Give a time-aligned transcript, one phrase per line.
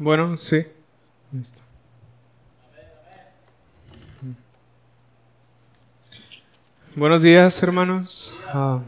[0.00, 0.62] Bueno, sí.
[1.30, 1.60] Listo.
[6.96, 8.34] Buenos días, hermanos.
[8.46, 8.80] Ah,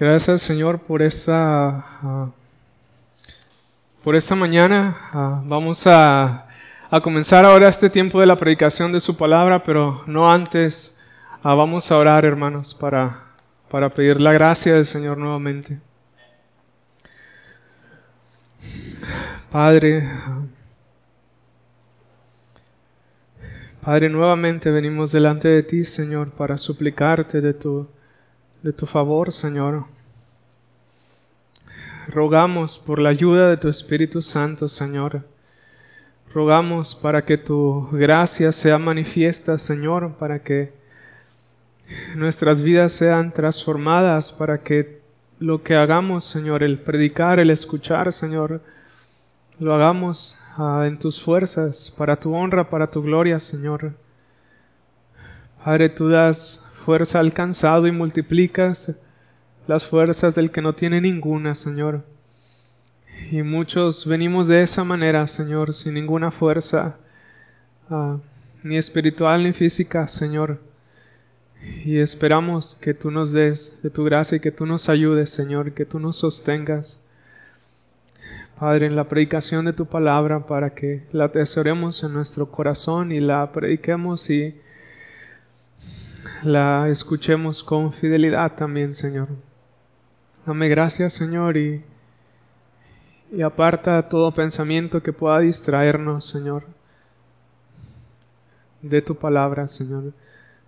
[0.00, 2.30] gracias, Señor, por esta ah,
[4.02, 4.96] por esta mañana.
[5.12, 6.48] Ah, vamos a,
[6.90, 10.98] a, comenzar ahora este tiempo de la predicación de su palabra, pero no antes.
[11.44, 13.20] vamos a orar, hermanos, para
[13.70, 15.78] para pedir la gracia del Señor nuevamente.
[19.50, 20.08] Padre,
[23.86, 27.86] Padre, nuevamente venimos delante de ti, Señor, para suplicarte de tu,
[28.62, 29.84] de tu favor, Señor.
[32.08, 35.22] Rogamos por la ayuda de tu Espíritu Santo, Señor.
[36.34, 40.72] Rogamos para que tu gracia sea manifiesta, Señor, para que
[42.16, 45.00] nuestras vidas sean transformadas, para que
[45.38, 48.62] lo que hagamos, Señor, el predicar, el escuchar, Señor,
[49.58, 53.94] lo hagamos ah, en tus fuerzas, para tu honra, para tu gloria, Señor.
[55.64, 58.94] Padre, tú das fuerza al cansado y multiplicas
[59.66, 62.04] las fuerzas del que no tiene ninguna, Señor.
[63.30, 66.98] Y muchos venimos de esa manera, Señor, sin ninguna fuerza,
[67.90, 68.18] ah,
[68.62, 70.60] ni espiritual ni física, Señor.
[71.84, 75.72] Y esperamos que tú nos des de tu gracia y que tú nos ayudes, Señor,
[75.72, 77.05] que tú nos sostengas.
[78.58, 83.20] Padre, en la predicación de tu palabra para que la atesoremos en nuestro corazón y
[83.20, 84.58] la prediquemos y
[86.42, 89.28] la escuchemos con fidelidad también, Señor.
[90.46, 91.84] Dame gracias, Señor, y,
[93.30, 96.64] y aparta todo pensamiento que pueda distraernos, Señor,
[98.80, 100.14] de tu palabra, Señor.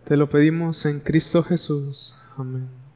[0.05, 2.21] Te lo pedimos en Cristo Jesús.
[2.37, 2.88] Amén.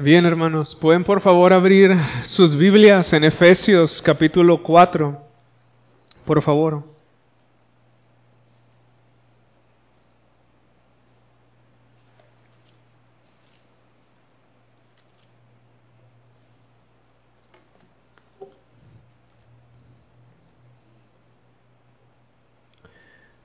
[0.00, 5.20] Bien, hermanos, ¿pueden por favor abrir sus Biblias en Efesios capítulo 4?
[6.24, 6.82] Por favor.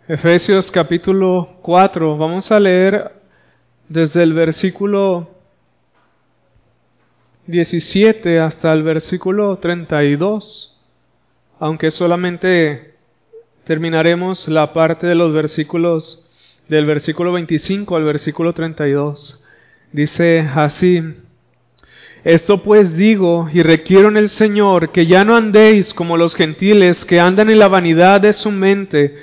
[0.07, 3.12] Efesios capítulo 4, vamos a leer
[3.90, 5.34] desde el versículo
[7.47, 10.81] 17 hasta el versículo 32,
[11.59, 12.95] aunque solamente
[13.66, 16.28] terminaremos la parte de los versículos
[16.67, 19.45] del versículo 25 al versículo 32.
[19.91, 21.03] Dice así,
[22.23, 27.06] esto pues digo y requiero en el Señor que ya no andéis como los gentiles
[27.06, 29.16] que andan en la vanidad de su mente,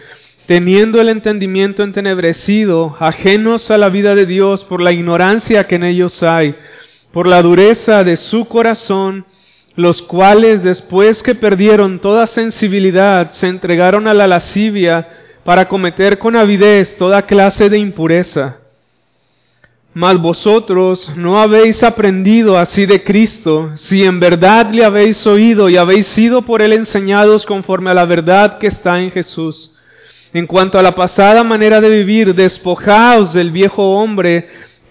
[0.46, 5.82] teniendo el entendimiento entenebrecido, ajenos a la vida de Dios por la ignorancia que en
[5.82, 6.54] ellos hay,
[7.12, 9.24] por la dureza de su corazón,
[9.76, 15.08] los cuales después que perdieron toda sensibilidad se entregaron a la lascivia
[15.44, 18.58] para cometer con avidez toda clase de impureza.
[19.94, 25.76] Mas vosotros no habéis aprendido así de Cristo, si en verdad le habéis oído y
[25.76, 29.76] habéis sido por él enseñados conforme a la verdad que está en Jesús
[30.32, 34.48] en cuanto a la pasada manera de vivir, despojaos del viejo hombre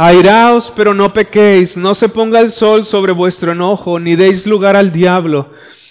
[0.00, 4.76] Airaos, pero no pequéis, no se ponga el sol sobre vuestro enojo, ni deis lugar
[4.76, 5.50] al diablo.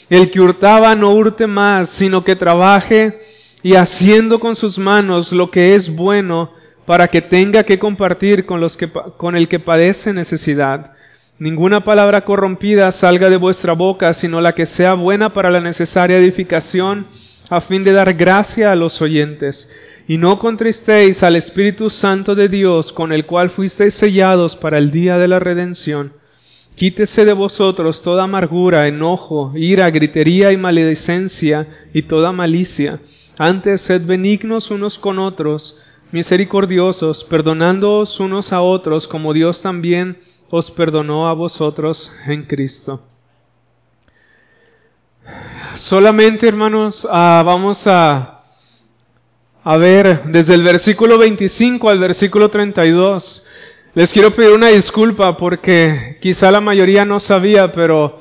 [0.10, 3.20] El que hurtaba no hurte más, sino que trabaje
[3.64, 6.54] y haciendo con sus manos lo que es bueno,
[6.86, 10.94] para que tenga que compartir con, los que, con el que padece necesidad.
[11.38, 16.18] Ninguna palabra corrompida salga de vuestra boca, sino la que sea buena para la necesaria
[16.18, 17.08] edificación,
[17.50, 19.70] a fin de dar gracia a los oyentes
[20.08, 24.90] y no contristéis al Espíritu Santo de Dios, con el cual fuisteis sellados para el
[24.90, 26.14] día de la redención.
[26.76, 33.02] Quítese de vosotros toda amargura, enojo, ira, gritería y maledicencia y toda malicia.
[33.38, 35.78] Antes sed benignos unos con otros,
[36.12, 40.20] misericordiosos, perdonándoos unos a otros, como Dios también
[40.50, 43.04] os perdonó a vosotros en Cristo.
[45.76, 48.37] Solamente, hermanos, ah, vamos a
[49.70, 53.46] a ver, desde el versículo 25 al versículo 32.
[53.96, 58.18] Les quiero pedir una disculpa porque quizá la mayoría no sabía, pero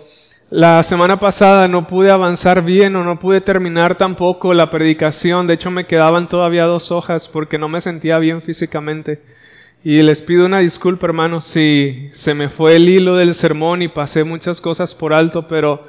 [0.49, 5.47] La semana pasada no pude avanzar bien o no pude terminar tampoco la predicación.
[5.47, 9.23] De hecho, me quedaban todavía dos hojas porque no me sentía bien físicamente.
[9.83, 13.89] Y les pido una disculpa, hermanos, si se me fue el hilo del sermón y
[13.89, 15.89] pasé muchas cosas por alto, pero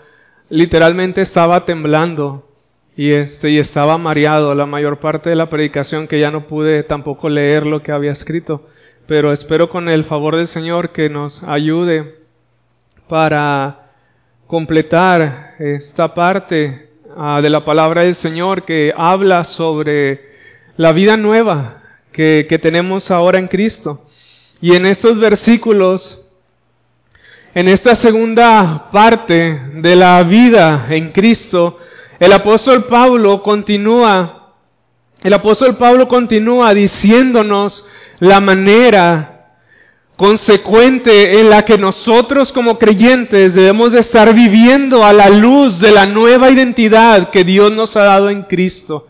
[0.50, 2.47] literalmente estaba temblando
[2.98, 6.82] y este y estaba mareado la mayor parte de la predicación que ya no pude
[6.82, 8.68] tampoco leer lo que había escrito.
[9.06, 12.16] Pero espero con el favor del Señor que nos ayude
[13.08, 13.92] para
[14.48, 20.26] completar esta parte ah, de la palabra del Señor que habla sobre
[20.76, 24.08] la vida nueva que, que tenemos ahora en Cristo.
[24.60, 26.36] Y en estos versículos,
[27.54, 31.78] en esta segunda parte de la vida en Cristo,
[32.20, 34.54] el apóstol Pablo continúa,
[35.22, 37.86] el apóstol Pablo continúa diciéndonos
[38.20, 39.38] la manera
[40.16, 45.92] consecuente en la que nosotros como creyentes debemos de estar viviendo a la luz de
[45.92, 49.08] la nueva identidad que Dios nos ha dado en Cristo.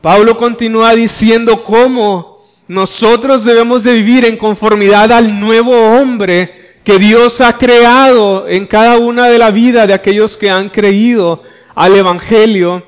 [0.00, 7.40] Pablo continúa diciendo cómo nosotros debemos de vivir en conformidad al nuevo hombre que Dios
[7.40, 11.42] ha creado en cada una de la vida de aquellos que han creído
[11.78, 12.82] al Evangelio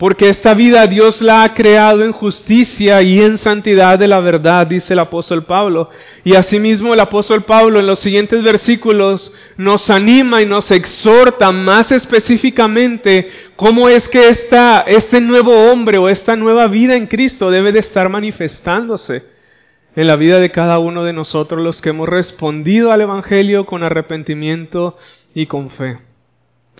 [0.00, 4.66] porque esta vida Dios la ha creado en justicia y en santidad de la verdad,
[4.66, 5.90] dice el apóstol Pablo.
[6.24, 11.92] Y asimismo el apóstol Pablo en los siguientes versículos nos anima y nos exhorta más
[11.92, 17.70] específicamente cómo es que esta, este nuevo hombre o esta nueva vida en Cristo debe
[17.70, 19.24] de estar manifestándose
[19.94, 23.82] en la vida de cada uno de nosotros los que hemos respondido al Evangelio con
[23.82, 24.96] arrepentimiento
[25.34, 26.09] y con fe.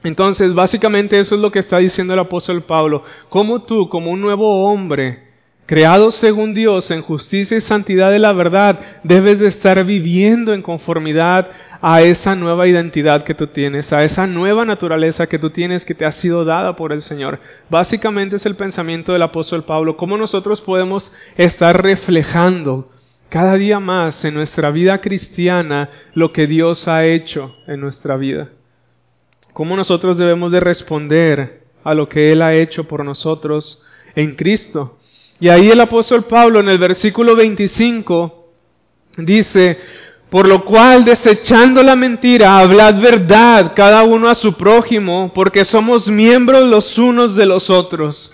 [0.03, 3.05] Entonces, básicamente eso es lo que está diciendo el apóstol Pablo.
[3.29, 5.31] Como tú, como un nuevo hombre,
[5.67, 10.63] creado según Dios en justicia y santidad de la verdad, debes de estar viviendo en
[10.63, 11.49] conformidad
[11.83, 15.95] a esa nueva identidad que tú tienes, a esa nueva naturaleza que tú tienes que
[15.95, 17.39] te ha sido dada por el Señor.
[17.69, 22.91] Básicamente es el pensamiento del apóstol Pablo, cómo nosotros podemos estar reflejando
[23.29, 28.49] cada día más en nuestra vida cristiana lo que Dios ha hecho en nuestra vida
[29.53, 33.83] cómo nosotros debemos de responder a lo que Él ha hecho por nosotros
[34.15, 34.99] en Cristo.
[35.39, 38.49] Y ahí el apóstol Pablo en el versículo 25
[39.17, 39.79] dice,
[40.29, 46.09] por lo cual desechando la mentira, hablad verdad cada uno a su prójimo, porque somos
[46.09, 48.33] miembros los unos de los otros.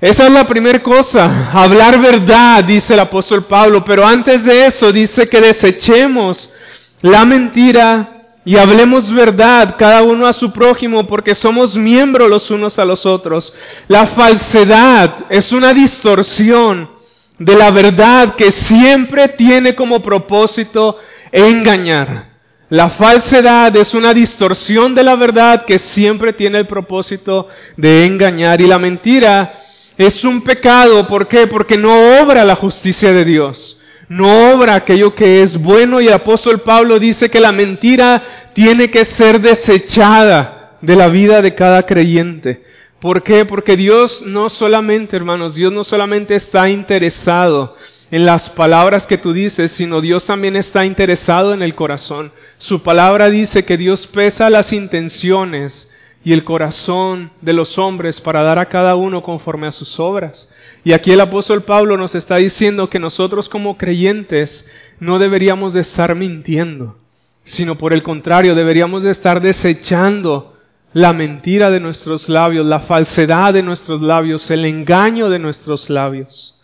[0.00, 4.92] Esa es la primera cosa, hablar verdad, dice el apóstol Pablo, pero antes de eso
[4.92, 6.52] dice que desechemos
[7.00, 8.13] la mentira
[8.44, 13.06] y hablemos verdad cada uno a su prójimo porque somos miembros los unos a los
[13.06, 13.54] otros.
[13.88, 16.90] La falsedad es una distorsión
[17.38, 20.98] de la verdad que siempre tiene como propósito
[21.32, 22.34] engañar.
[22.68, 28.60] La falsedad es una distorsión de la verdad que siempre tiene el propósito de engañar.
[28.60, 29.54] Y la mentira
[29.96, 31.06] es un pecado.
[31.06, 31.46] ¿Por qué?
[31.46, 33.78] Porque no obra la justicia de Dios
[34.08, 38.90] no obra aquello que es bueno y el apóstol Pablo dice que la mentira tiene
[38.90, 42.64] que ser desechada de la vida de cada creyente.
[43.00, 43.44] ¿Por qué?
[43.44, 47.76] Porque Dios no solamente, hermanos, Dios no solamente está interesado
[48.10, 52.32] en las palabras que tú dices, sino Dios también está interesado en el corazón.
[52.58, 55.90] Su palabra dice que Dios pesa las intenciones
[56.22, 60.54] y el corazón de los hombres para dar a cada uno conforme a sus obras.
[60.84, 65.80] Y aquí el apóstol Pablo nos está diciendo que nosotros como creyentes no deberíamos de
[65.80, 66.98] estar mintiendo,
[67.42, 70.54] sino por el contrario, deberíamos de estar desechando
[70.92, 76.60] la mentira de nuestros labios, la falsedad de nuestros labios, el engaño de nuestros labios.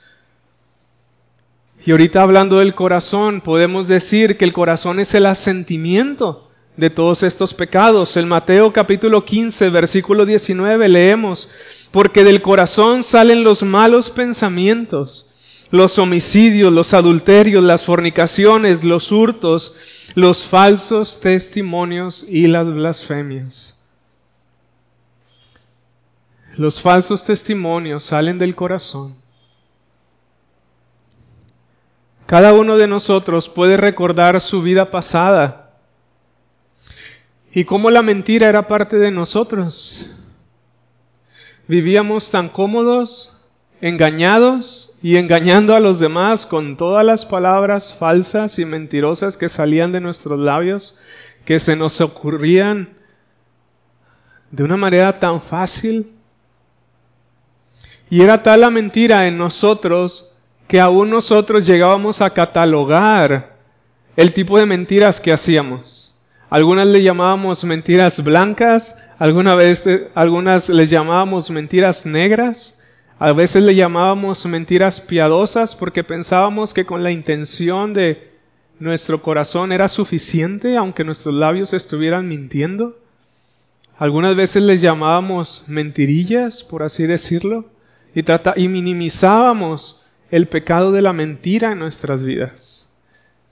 [1.84, 7.22] Y ahorita hablando del corazón, podemos decir que el corazón es el asentimiento de todos
[7.22, 8.16] estos pecados.
[8.18, 11.50] En Mateo capítulo 15, versículo 19 leemos,
[11.92, 15.28] porque del corazón salen los malos pensamientos,
[15.70, 19.74] los homicidios, los adulterios, las fornicaciones, los hurtos,
[20.14, 23.76] los falsos testimonios y las blasfemias.
[26.56, 29.14] Los falsos testimonios salen del corazón.
[32.26, 35.72] Cada uno de nosotros puede recordar su vida pasada
[37.52, 40.08] y cómo la mentira era parte de nosotros
[41.70, 43.32] vivíamos tan cómodos,
[43.80, 49.92] engañados y engañando a los demás con todas las palabras falsas y mentirosas que salían
[49.92, 50.98] de nuestros labios,
[51.44, 52.88] que se nos ocurrían
[54.50, 56.10] de una manera tan fácil.
[58.10, 60.36] Y era tal la mentira en nosotros
[60.66, 63.58] que aún nosotros llegábamos a catalogar
[64.16, 66.18] el tipo de mentiras que hacíamos.
[66.50, 69.84] algunas le llamábamos mentiras blancas, alguna vez,
[70.14, 72.76] algunas les llamábamos mentiras negras,
[73.18, 78.30] a veces le llamábamos mentiras piadosas porque pensábamos que con la intención de
[78.78, 82.96] nuestro corazón era suficiente aunque nuestros labios estuvieran mintiendo.
[83.98, 87.66] Algunas veces les llamábamos mentirillas, por así decirlo,
[88.14, 88.24] y,
[88.56, 92.90] y minimizábamos el pecado de la mentira en nuestras vidas.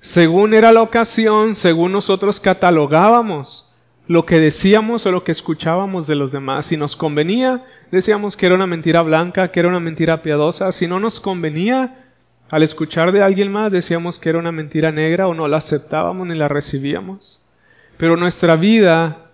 [0.00, 3.67] Según era la ocasión, según nosotros catalogábamos
[4.08, 6.66] lo que decíamos o lo que escuchábamos de los demás.
[6.66, 10.72] Si nos convenía, decíamos que era una mentira blanca, que era una mentira piadosa.
[10.72, 12.06] Si no nos convenía,
[12.50, 16.26] al escuchar de alguien más, decíamos que era una mentira negra o no la aceptábamos
[16.26, 17.44] ni la recibíamos.
[17.98, 19.26] Pero nuestra vida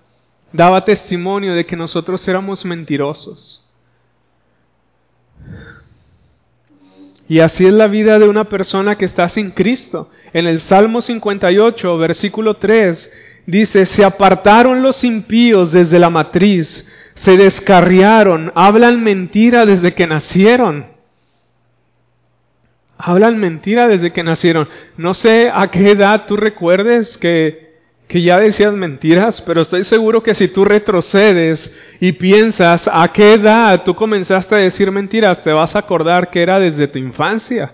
[0.53, 3.65] daba testimonio de que nosotros éramos mentirosos.
[7.29, 10.11] Y así es la vida de una persona que está sin Cristo.
[10.33, 13.11] En el Salmo 58, versículo 3,
[13.47, 20.87] dice, se apartaron los impíos desde la matriz, se descarriaron, hablan mentira desde que nacieron.
[22.97, 24.69] Hablan mentira desde que nacieron.
[24.97, 27.75] No sé a qué edad tú recuerdes que,
[28.09, 33.35] que ya decías mentiras, pero estoy seguro que si tú retrocedes y piensas a qué
[33.35, 37.73] edad tú comenzaste a decir mentiras, te vas a acordar que era desde tu infancia.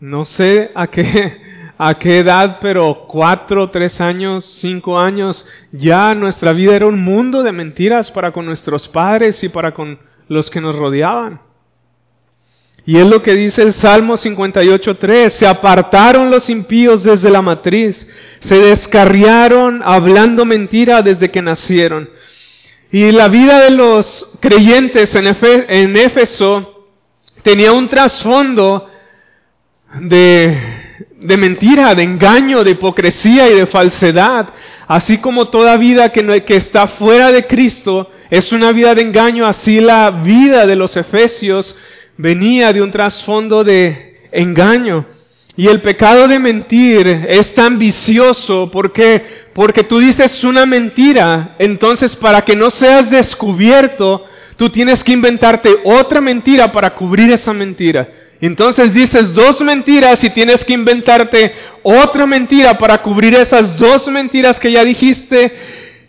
[0.00, 1.49] No sé a qué,
[1.82, 7.42] a qué edad, pero cuatro, tres años, cinco años, ya nuestra vida era un mundo
[7.42, 11.40] de mentiras para con nuestros padres y para con los que nos rodeaban.
[12.84, 18.06] Y es lo que dice el Salmo 58.3, se apartaron los impíos desde la matriz,
[18.40, 22.10] se descarriaron hablando mentira desde que nacieron.
[22.92, 25.34] Y la vida de los creyentes en,
[25.66, 26.90] en Éfeso
[27.42, 28.86] tenía un trasfondo
[29.98, 30.79] de
[31.18, 34.48] de mentira, de engaño, de hipocresía y de falsedad,
[34.86, 39.46] así como toda vida que, que está fuera de Cristo es una vida de engaño,
[39.46, 41.76] así la vida de los efesios
[42.16, 45.06] venía de un trasfondo de engaño.
[45.56, 52.14] Y el pecado de mentir es tan vicioso porque porque tú dices una mentira, entonces
[52.14, 54.24] para que no seas descubierto,
[54.56, 58.08] tú tienes que inventarte otra mentira para cubrir esa mentira.
[58.40, 64.58] Entonces dices dos mentiras y tienes que inventarte otra mentira para cubrir esas dos mentiras
[64.58, 65.52] que ya dijiste.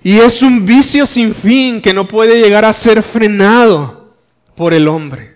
[0.04, 4.16] Y es un vicio sin fin que no puede llegar a ser frenado
[4.56, 5.36] por el hombre.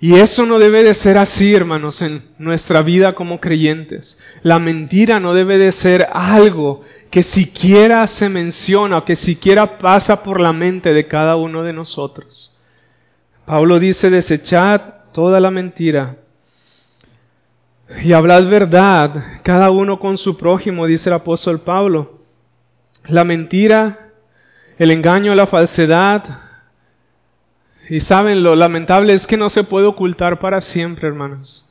[0.00, 4.20] Y eso no debe de ser así, hermanos, en nuestra vida como creyentes.
[4.42, 10.22] La mentira no debe de ser algo que siquiera se menciona o que siquiera pasa
[10.22, 12.60] por la mente de cada uno de nosotros.
[13.44, 16.18] Pablo dice, desechad toda la mentira.
[18.04, 22.20] Y hablad verdad, cada uno con su prójimo, dice el apóstol Pablo.
[23.08, 24.12] La mentira,
[24.78, 26.22] el engaño, la falsedad.
[27.90, 31.68] Y saben, lo lamentable es que no se puede ocultar para siempre, hermanos.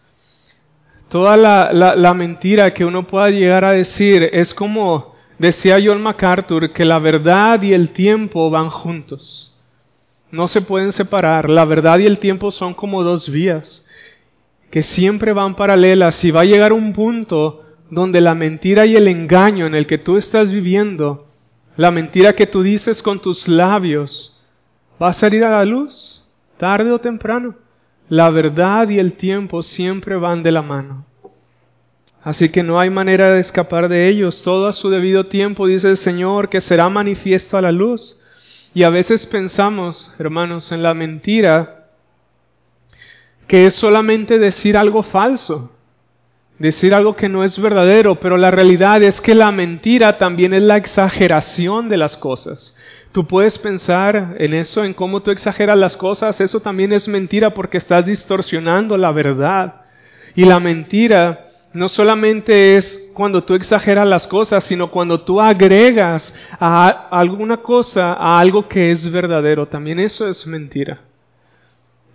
[1.08, 6.74] Toda la, la mentira que uno pueda llegar a decir es como decía John MacArthur,
[6.74, 9.57] que la verdad y el tiempo van juntos.
[10.32, 11.50] No se pueden separar.
[11.50, 13.88] La verdad y el tiempo son como dos vías
[14.70, 19.08] que siempre van paralelas y va a llegar un punto donde la mentira y el
[19.08, 21.28] engaño en el que tú estás viviendo,
[21.78, 24.44] la mentira que tú dices con tus labios,
[25.02, 27.56] va a salir a la luz, tarde o temprano.
[28.10, 31.06] La verdad y el tiempo siempre van de la mano.
[32.24, 34.42] Así que no hay manera de escapar de ellos.
[34.44, 38.22] Todo a su debido tiempo, dice el Señor, que será manifiesto a la luz.
[38.78, 41.88] Y a veces pensamos, hermanos, en la mentira,
[43.48, 45.76] que es solamente decir algo falso,
[46.60, 50.62] decir algo que no es verdadero, pero la realidad es que la mentira también es
[50.62, 52.78] la exageración de las cosas.
[53.14, 57.56] Tú puedes pensar en eso, en cómo tú exageras las cosas, eso también es mentira
[57.56, 59.86] porque estás distorsionando la verdad.
[60.36, 61.47] Y la mentira
[61.78, 68.14] no solamente es cuando tú exageras las cosas, sino cuando tú agregas a alguna cosa
[68.14, 69.68] a algo que es verdadero.
[69.68, 71.02] También eso es mentira.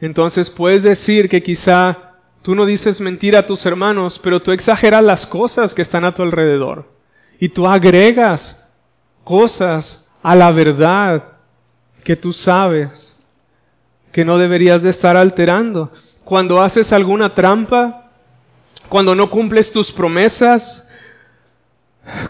[0.00, 5.04] Entonces puedes decir que quizá tú no dices mentira a tus hermanos, pero tú exageras
[5.04, 6.90] las cosas que están a tu alrededor.
[7.38, 8.59] Y tú agregas
[9.23, 11.23] cosas a la verdad
[12.02, 13.16] que tú sabes
[14.11, 15.92] que no deberías de estar alterando.
[16.25, 18.01] Cuando haces alguna trampa,
[18.92, 20.87] cuando no cumples tus promesas,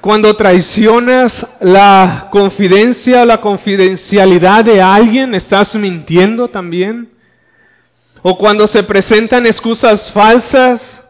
[0.01, 7.11] cuando traicionas la confidencia, la confidencialidad de alguien, estás mintiendo también.
[8.23, 11.05] O cuando se presentan excusas falsas,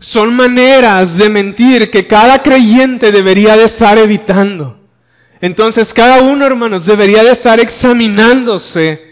[0.00, 4.78] Son maneras de mentir que cada creyente debería de estar evitando.
[5.40, 9.07] Entonces cada uno, hermanos, debería de estar examinándose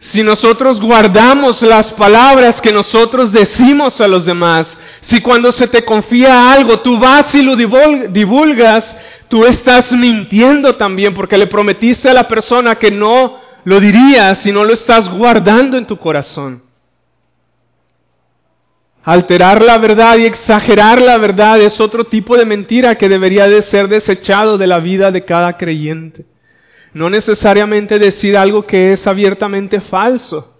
[0.00, 5.84] si nosotros guardamos las palabras que nosotros decimos a los demás, si cuando se te
[5.84, 8.96] confía algo tú vas y lo divulgas,
[9.28, 14.52] tú estás mintiendo también porque le prometiste a la persona que no lo dirías si
[14.52, 16.62] no lo estás guardando en tu corazón.
[19.04, 23.60] Alterar la verdad y exagerar la verdad es otro tipo de mentira que debería de
[23.60, 26.24] ser desechado de la vida de cada creyente.
[26.92, 30.56] No necesariamente decir algo que es abiertamente falso,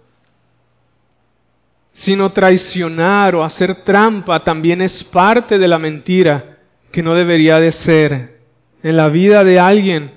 [1.93, 6.57] sino traicionar o hacer trampa también es parte de la mentira
[6.91, 8.39] que no debería de ser
[8.81, 10.11] en la vida de alguien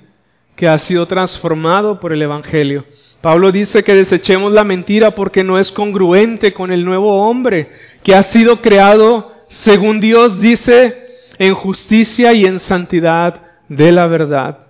[0.55, 2.85] que ha sido transformado por el Evangelio.
[3.21, 7.69] Pablo dice que desechemos la mentira porque no es congruente con el nuevo hombre
[8.03, 11.07] que ha sido creado, según Dios dice,
[11.37, 14.64] en justicia y en santidad de la verdad.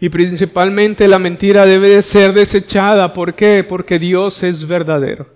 [0.00, 3.14] Y principalmente la mentira debe de ser desechada.
[3.14, 3.64] ¿Por qué?
[3.64, 5.26] Porque Dios es verdadero.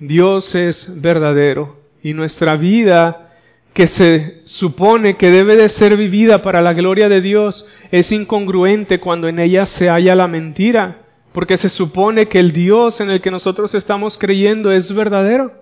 [0.00, 1.76] Dios es verdadero.
[2.02, 3.32] Y nuestra vida
[3.72, 8.98] que se supone que debe de ser vivida para la gloria de Dios es incongruente
[8.98, 11.02] cuando en ella se halla la mentira.
[11.32, 15.52] Porque se supone que el Dios en el que nosotros estamos creyendo es verdadero.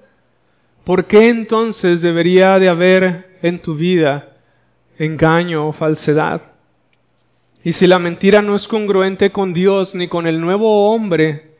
[0.84, 4.36] ¿Por qué entonces debería de haber en tu vida
[4.98, 6.55] engaño o falsedad?
[7.66, 11.56] Y si la mentira no es congruente con Dios ni con el nuevo hombre,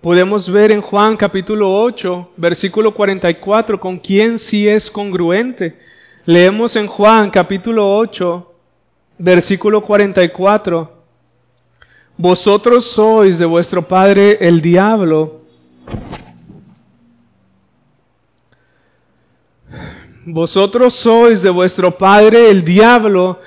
[0.00, 5.78] podemos ver en Juan capítulo 8, versículo 44, con quién sí es congruente.
[6.24, 8.54] Leemos en Juan capítulo 8,
[9.18, 10.92] versículo 44,
[12.16, 15.42] vosotros sois de vuestro padre el diablo.
[20.24, 23.38] Vosotros sois de vuestro padre el diablo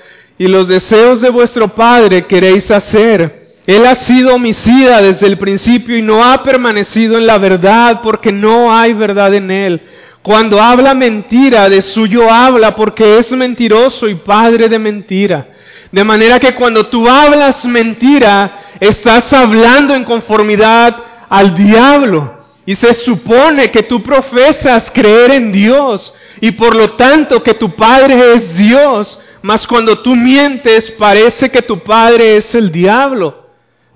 [0.41, 3.59] y los deseos de vuestro Padre queréis hacer.
[3.67, 8.31] Él ha sido homicida desde el principio y no ha permanecido en la verdad porque
[8.31, 9.83] no hay verdad en él.
[10.23, 15.47] Cuando habla mentira, de suyo habla porque es mentiroso y padre de mentira.
[15.91, 20.97] De manera que cuando tú hablas mentira, estás hablando en conformidad
[21.29, 22.39] al diablo.
[22.65, 27.75] Y se supone que tú profesas creer en Dios y por lo tanto que tu
[27.75, 29.19] Padre es Dios.
[29.41, 33.45] Mas cuando tú mientes parece que tu padre es el diablo,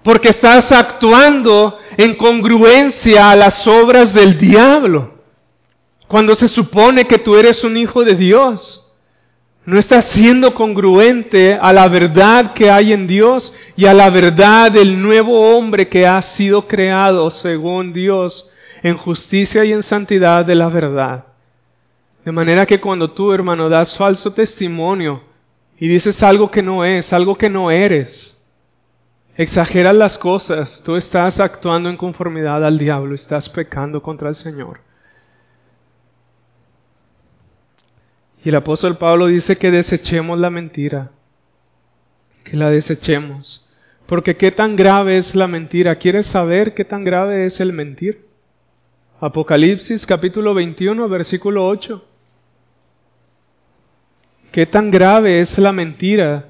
[0.03, 5.15] porque estás actuando en congruencia a las obras del diablo.
[6.07, 8.85] Cuando se supone que tú eres un hijo de Dios,
[9.65, 14.71] no estás siendo congruente a la verdad que hay en Dios y a la verdad
[14.71, 18.51] del nuevo hombre que ha sido creado según Dios
[18.83, 21.25] en justicia y en santidad de la verdad.
[22.23, 25.23] De manera que cuando tú, hermano, das falso testimonio,
[25.77, 28.31] y dices algo que no es, algo que no eres.
[29.37, 34.79] Exageras las cosas, tú estás actuando en conformidad al diablo, estás pecando contra el Señor.
[38.43, 41.11] Y el apóstol Pablo dice que desechemos la mentira,
[42.43, 43.69] que la desechemos.
[44.05, 45.95] Porque qué tan grave es la mentira.
[45.95, 48.27] ¿Quieres saber qué tan grave es el mentir?
[49.19, 52.05] Apocalipsis capítulo 21, versículo 8.
[54.55, 56.45] ¿Qué tan grave es la mentira?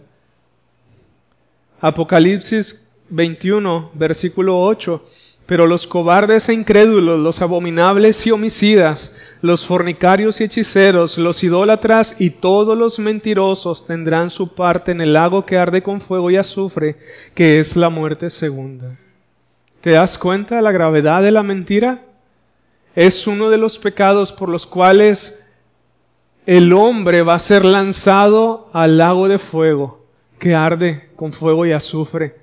[1.81, 5.03] Apocalipsis 21, versículo 8.
[5.47, 12.15] Pero los cobardes e incrédulos, los abominables y homicidas, los fornicarios y hechiceros, los idólatras
[12.19, 16.37] y todos los mentirosos tendrán su parte en el lago que arde con fuego y
[16.37, 16.97] azufre,
[17.33, 18.99] que es la muerte segunda.
[19.81, 22.03] ¿Te das cuenta de la gravedad de la mentira?
[22.93, 25.41] Es uno de los pecados por los cuales
[26.45, 30.05] el hombre va a ser lanzado al lago de fuego
[30.39, 32.35] que arde con fuego y azufre.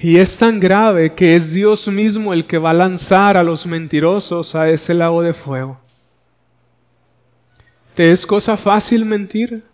[0.00, 3.66] Y es tan grave que es Dios mismo el que va a lanzar a los
[3.66, 5.80] mentirosos a ese lago de fuego.
[7.94, 9.64] ¿Te es cosa fácil mentir?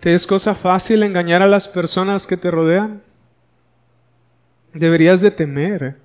[0.00, 3.02] ¿Te es cosa fácil engañar a las personas que te rodean?
[4.72, 5.96] Deberías de temer.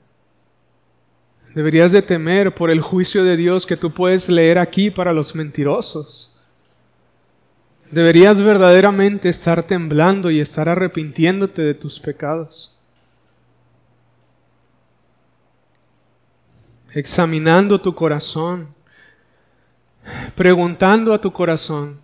[1.54, 5.36] Deberías de temer por el juicio de Dios que tú puedes leer aquí para los
[5.36, 6.30] mentirosos.
[7.92, 12.76] Deberías verdaderamente estar temblando y estar arrepintiéndote de tus pecados.
[16.92, 18.70] Examinando tu corazón,
[20.36, 22.00] preguntando a tu corazón,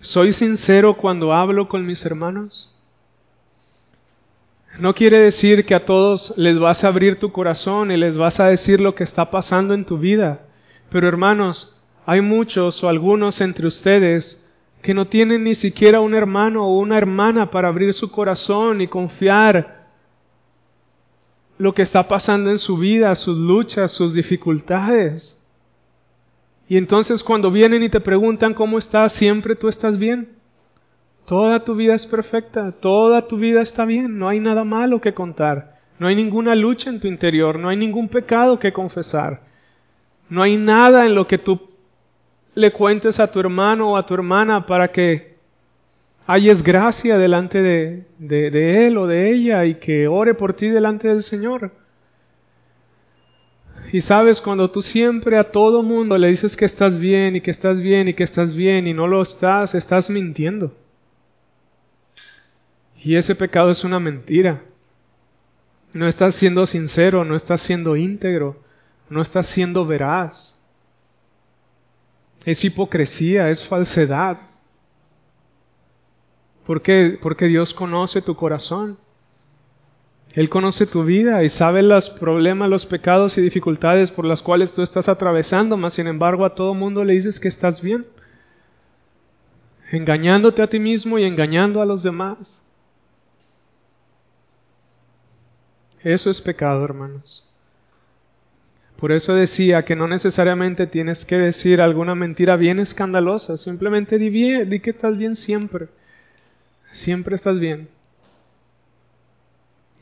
[0.00, 2.73] ¿soy sincero cuando hablo con mis hermanos?
[4.78, 8.40] No quiere decir que a todos les vas a abrir tu corazón y les vas
[8.40, 10.46] a decir lo que está pasando en tu vida.
[10.90, 14.40] Pero hermanos, hay muchos o algunos entre ustedes
[14.82, 18.88] que no tienen ni siquiera un hermano o una hermana para abrir su corazón y
[18.88, 19.84] confiar
[21.56, 25.40] lo que está pasando en su vida, sus luchas, sus dificultades.
[26.68, 30.30] Y entonces cuando vienen y te preguntan cómo estás, siempre tú estás bien.
[31.26, 35.14] Toda tu vida es perfecta, toda tu vida está bien, no hay nada malo que
[35.14, 39.40] contar, no hay ninguna lucha en tu interior, no hay ningún pecado que confesar,
[40.28, 41.60] no hay nada en lo que tú
[42.54, 45.34] le cuentes a tu hermano o a tu hermana para que
[46.26, 51.08] hayes gracia delante de, de, él o de ella y que ore por ti delante
[51.08, 51.72] del Señor.
[53.92, 57.50] Y sabes, cuando tú siempre a todo mundo le dices que estás bien y que
[57.50, 60.72] estás bien y que estás bien y no lo estás, estás mintiendo.
[63.04, 64.62] Y ese pecado es una mentira.
[65.92, 68.56] No estás siendo sincero, no estás siendo íntegro,
[69.10, 70.58] no estás siendo veraz.
[72.46, 74.38] Es hipocresía, es falsedad.
[76.66, 77.18] ¿Por qué?
[77.20, 78.96] Porque Dios conoce tu corazón.
[80.32, 84.74] Él conoce tu vida y sabe los problemas, los pecados y dificultades por las cuales
[84.74, 88.06] tú estás atravesando, mas sin embargo a todo mundo le dices que estás bien,
[89.92, 92.63] engañándote a ti mismo y engañando a los demás.
[96.04, 97.50] Eso es pecado, hermanos.
[99.00, 104.80] Por eso decía que no necesariamente tienes que decir alguna mentira bien escandalosa, simplemente di,
[104.80, 105.88] que estás bien siempre.
[106.92, 107.88] Siempre estás bien.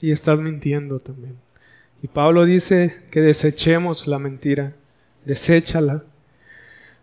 [0.01, 1.37] Y estás mintiendo también.
[2.03, 4.73] Y Pablo dice que desechemos la mentira,
[5.25, 6.03] deséchala.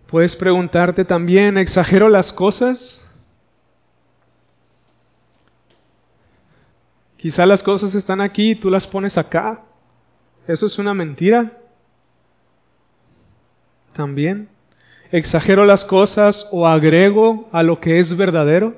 [0.07, 3.08] Puedes preguntarte también, ¿exagero las cosas?
[7.19, 9.61] Quizá las cosas están aquí y tú las pones acá.
[10.47, 11.51] ¿Eso es una mentira?
[13.91, 14.47] También.
[15.11, 18.73] ¿Exagero las cosas o agrego a lo que es verdadero?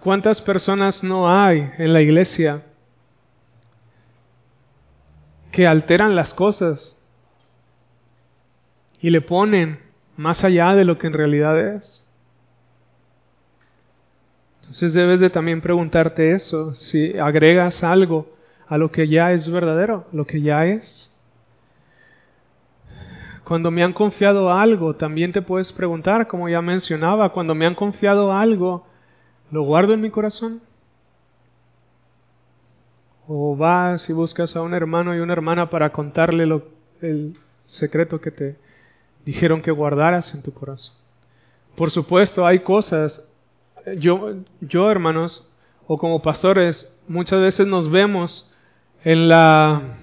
[0.00, 2.62] ¿Cuántas personas no hay en la iglesia
[5.50, 7.04] que alteran las cosas
[8.98, 9.78] y le ponen
[10.16, 12.10] más allá de lo que en realidad es?
[14.72, 18.26] Entonces debes de también preguntarte eso, si agregas algo
[18.66, 21.14] a lo que ya es verdadero, lo que ya es.
[23.44, 27.74] Cuando me han confiado algo, también te puedes preguntar, como ya mencionaba, cuando me han
[27.74, 28.86] confiado algo,
[29.50, 30.62] ¿lo guardo en mi corazón?
[33.28, 36.44] O vas y buscas a un hermano y una hermana para contarle
[37.02, 38.56] el secreto que te
[39.26, 40.96] dijeron que guardaras en tu corazón.
[41.76, 43.28] Por supuesto, hay cosas
[43.98, 45.52] yo, yo, hermanos,
[45.86, 48.54] o como pastores, muchas veces nos vemos
[49.04, 49.98] en la,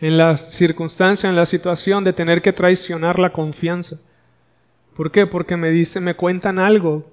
[0.00, 3.96] en la circunstancia, en la situación de tener que traicionar la confianza.
[4.96, 5.26] ¿Por qué?
[5.26, 7.04] Porque me dicen, me cuentan algo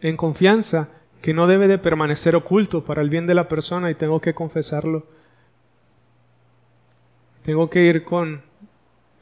[0.00, 0.90] en confianza
[1.22, 4.34] que no debe de permanecer oculto para el bien de la persona y tengo que
[4.34, 5.06] confesarlo.
[7.44, 8.42] Tengo que ir con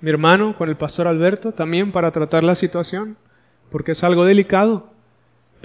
[0.00, 3.16] mi hermano, con el pastor Alberto, también para tratar la situación,
[3.70, 4.93] porque es algo delicado.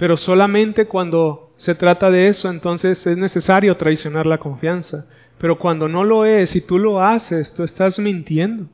[0.00, 5.04] Pero solamente cuando se trata de eso, entonces es necesario traicionar la confianza.
[5.36, 8.64] Pero cuando no lo es y tú lo haces, tú estás mintiendo.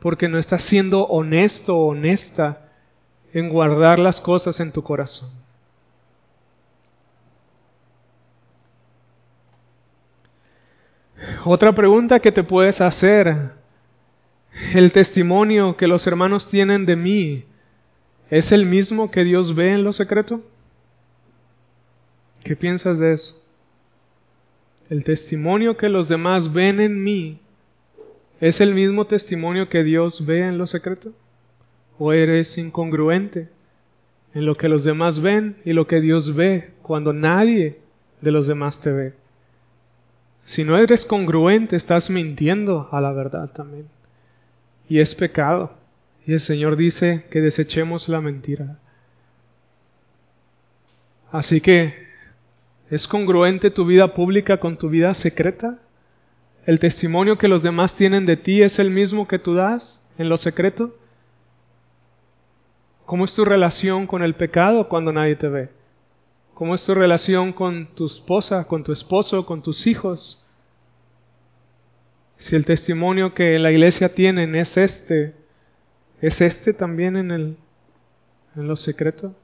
[0.00, 2.68] Porque no estás siendo honesto honesta
[3.32, 5.30] en guardar las cosas en tu corazón.
[11.46, 13.52] Otra pregunta que te puedes hacer,
[14.74, 17.46] el testimonio que los hermanos tienen de mí,
[18.30, 20.40] ¿Es el mismo que Dios ve en lo secreto?
[22.42, 23.42] ¿Qué piensas de eso?
[24.90, 27.38] El testimonio que los demás ven en mí,
[28.40, 31.12] ¿es el mismo testimonio que Dios ve en lo secreto?
[31.98, 33.48] ¿O eres incongruente
[34.34, 37.78] en lo que los demás ven y lo que Dios ve cuando nadie
[38.20, 39.14] de los demás te ve?
[40.44, 43.88] Si no eres congruente, estás mintiendo a la verdad también.
[44.88, 45.72] Y es pecado.
[46.26, 48.78] Y el Señor dice que desechemos la mentira.
[51.30, 51.94] Así que,
[52.90, 55.78] ¿es congruente tu vida pública con tu vida secreta?
[56.64, 60.28] ¿El testimonio que los demás tienen de ti es el mismo que tú das en
[60.28, 60.96] lo secreto?
[63.04, 65.68] ¿Cómo es tu relación con el pecado cuando nadie te ve?
[66.54, 70.40] ¿Cómo es tu relación con tu esposa, con tu esposo, con tus hijos?
[72.36, 75.34] Si el testimonio que la iglesia tienen es este,
[76.24, 77.56] ¿Es este también en, el,
[78.56, 79.34] en lo secreto?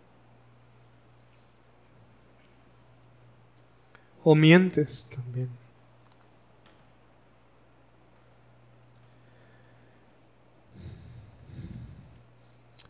[4.23, 5.49] o mientes también.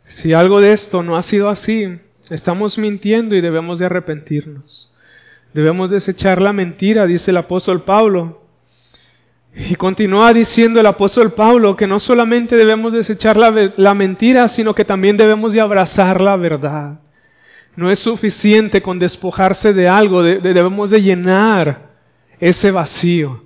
[0.07, 2.01] Si algo de esto no ha sido así,
[2.31, 4.95] estamos mintiendo y debemos de arrepentirnos.
[5.55, 8.40] Debemos desechar la mentira, dice el apóstol Pablo.
[9.55, 14.75] Y continúa diciendo el apóstol Pablo que no solamente debemos desechar la, la, mentira, sino
[14.75, 17.01] que también debemos de abrazar la verdad.
[17.77, 21.91] No es suficiente con despojarse de algo, debemos de llenar
[22.39, 23.45] ese vacío.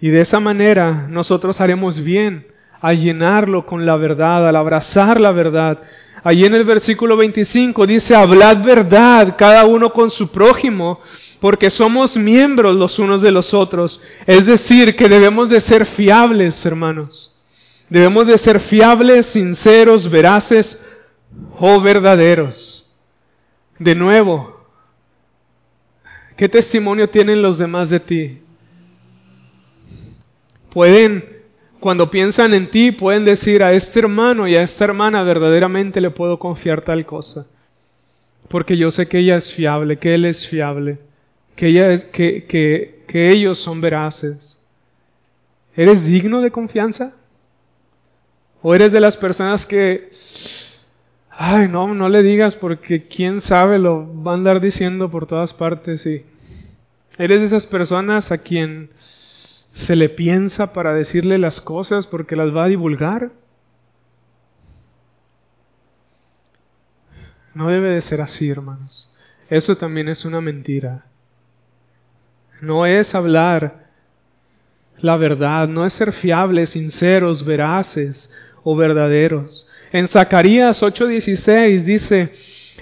[0.00, 2.46] Y de esa manera nosotros haremos bien
[2.80, 5.80] a llenarlo con la verdad, al abrazar la verdad.
[6.22, 11.00] Allí en el versículo 25 dice, hablad verdad cada uno con su prójimo,
[11.44, 14.00] porque somos miembros los unos de los otros.
[14.24, 17.38] Es decir, que debemos de ser fiables, hermanos.
[17.90, 20.82] Debemos de ser fiables, sinceros, veraces
[21.58, 22.96] o verdaderos.
[23.78, 24.58] De nuevo,
[26.34, 28.38] ¿qué testimonio tienen los demás de ti?
[30.72, 31.42] Pueden,
[31.78, 36.08] cuando piensan en ti, pueden decir a este hermano y a esta hermana verdaderamente le
[36.08, 37.46] puedo confiar tal cosa.
[38.48, 41.03] Porque yo sé que ella es fiable, que él es fiable
[41.56, 44.60] que, ellos son veraces.
[45.76, 47.14] ¿Eres digno de confianza?
[48.62, 50.10] ¿O eres de las personas que,
[51.30, 55.52] ay, no, no le digas porque quién sabe, lo va a andar diciendo por todas
[55.52, 56.24] partes y
[57.18, 62.54] eres de esas personas a quien se le piensa para decirle las cosas porque las
[62.54, 63.32] va a divulgar?
[67.54, 69.16] No debe de ser así, hermanos.
[69.48, 71.04] Eso también es una mentira
[72.60, 73.84] no es hablar
[75.04, 79.68] la verdad, no es ser fiables, sinceros, veraces o verdaderos.
[79.92, 82.32] En Zacarías 8:16 dice,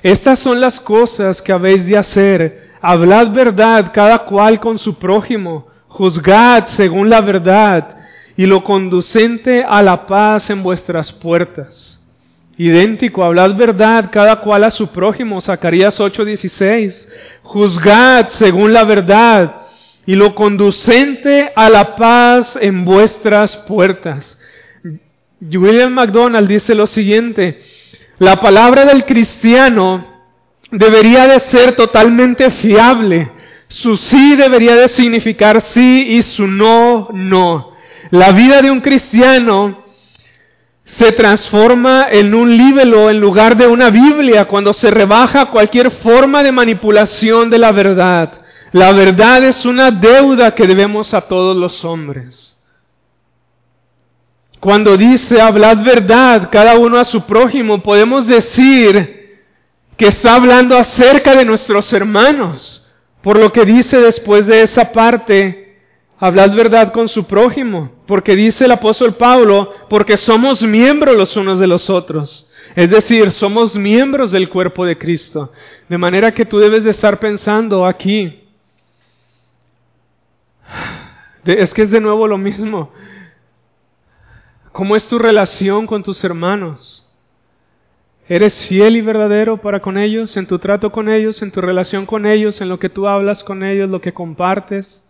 [0.03, 5.67] estas son las cosas que habéis de hacer, hablad verdad cada cual con su prójimo,
[5.89, 7.97] juzgad según la verdad
[8.37, 11.99] y lo conducente a la paz en vuestras puertas.
[12.57, 17.09] Idéntico, hablad verdad cada cual a su prójimo, Zacarías 8:16,
[17.43, 19.62] juzgad según la verdad
[20.07, 24.39] y lo conducente a la paz en vuestras puertas.
[25.41, 27.61] William MacDonald dice lo siguiente,
[28.19, 30.13] la palabra del cristiano
[30.71, 33.31] debería de ser totalmente fiable.
[33.69, 37.73] Su sí debería de significar sí y su no, no.
[38.11, 39.83] La vida de un cristiano
[40.85, 46.43] se transforma en un libro en lugar de una Biblia cuando se rebaja cualquier forma
[46.43, 48.42] de manipulación de la verdad.
[48.73, 52.59] La verdad es una deuda que debemos a todos los hombres.
[54.61, 59.41] Cuando dice hablad verdad cada uno a su prójimo, podemos decir
[59.97, 65.77] que está hablando acerca de nuestros hermanos, por lo que dice después de esa parte,
[66.19, 71.59] hablad verdad con su prójimo, porque dice el apóstol Pablo, porque somos miembros los unos
[71.59, 72.51] de los otros.
[72.75, 75.53] Es decir, somos miembros del cuerpo de Cristo.
[75.89, 78.42] De manera que tú debes de estar pensando aquí,
[81.45, 82.93] es que es de nuevo lo mismo.
[84.73, 87.15] ¿Cómo es tu relación con tus hermanos?
[88.29, 92.07] ¿Eres fiel y verdadero para con ellos, en tu trato con ellos, en tu relación
[92.07, 95.07] con ellos, en lo que tú hablas con ellos, lo que compartes?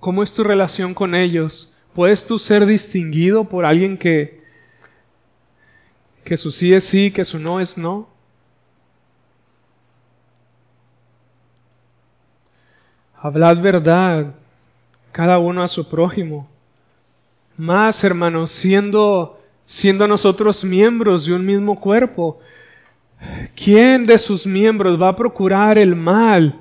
[0.00, 1.78] ¿Cómo es tu relación con ellos?
[1.94, 4.42] ¿Puedes tú ser distinguido por alguien que,
[6.24, 8.08] que su sí es sí, que su no es no?
[13.20, 14.34] Hablad verdad,
[15.18, 16.48] cada uno a su prójimo.
[17.56, 22.38] Más, hermanos, siendo, siendo nosotros miembros de un mismo cuerpo,
[23.56, 26.54] ¿quién de sus miembros va a procurar el mal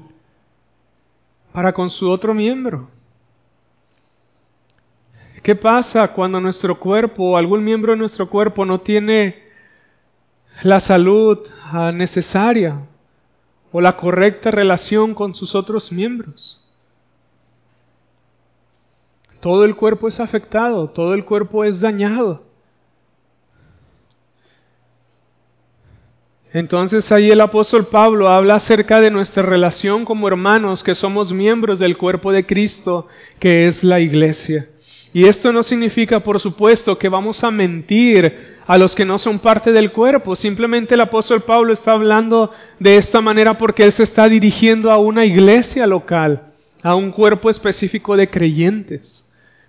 [1.53, 2.89] para con su otro miembro?
[5.43, 9.35] ¿Qué pasa cuando nuestro cuerpo algún miembro de nuestro cuerpo no tiene
[10.63, 12.79] la salud ah, necesaria
[13.71, 16.66] o la correcta relación con sus otros miembros?
[19.39, 22.47] Todo el cuerpo es afectado, todo el cuerpo es dañado.
[26.53, 31.77] Entonces ahí el apóstol Pablo habla acerca de nuestra relación como hermanos, que somos miembros
[31.77, 33.07] del cuerpo de Cristo,
[33.39, 34.67] que es la iglesia.
[35.13, 39.39] Y esto no significa, por supuesto, que vamos a mentir a los que no son
[39.39, 40.35] parte del cuerpo.
[40.35, 44.97] Simplemente el apóstol Pablo está hablando de esta manera porque él se está dirigiendo a
[44.97, 49.26] una iglesia local, a un cuerpo específico de creyentes.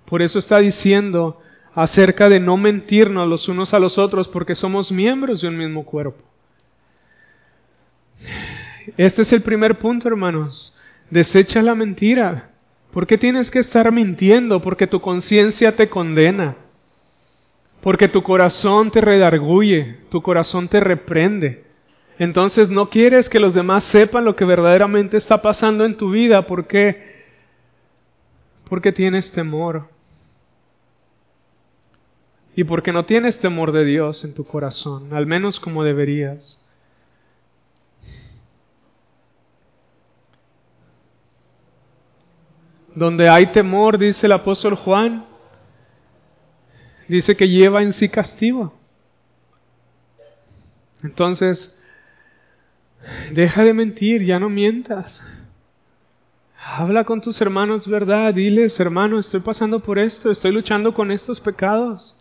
[0.09, 1.41] Por eso está diciendo
[1.75, 5.85] acerca de no mentirnos los unos a los otros porque somos miembros de un mismo
[5.85, 6.25] cuerpo.
[8.97, 10.77] Este es el primer punto, hermanos.
[11.11, 12.51] Desecha la mentira.
[12.93, 14.63] ¿Por qué tienes que estar mintiendo?
[14.63, 16.57] Porque tu conciencia te condena.
[17.81, 21.65] Porque tu corazón te redarguye, tu corazón te reprende.
[22.19, 26.47] Entonces no quieres que los demás sepan lo que verdaderamente está pasando en tu vida.
[26.47, 27.27] ¿Por qué?
[28.69, 29.89] Porque tienes temor.
[32.59, 36.69] Y porque no tienes temor de Dios en tu corazón, al menos como deberías.
[42.97, 45.25] Donde hay temor, dice el apóstol Juan,
[47.07, 48.75] dice que lleva en sí castigo.
[51.05, 51.81] Entonces,
[53.31, 55.25] deja de mentir, ya no mientas.
[56.61, 61.39] Habla con tus hermanos verdad, diles, hermano, estoy pasando por esto, estoy luchando con estos
[61.41, 62.18] pecados.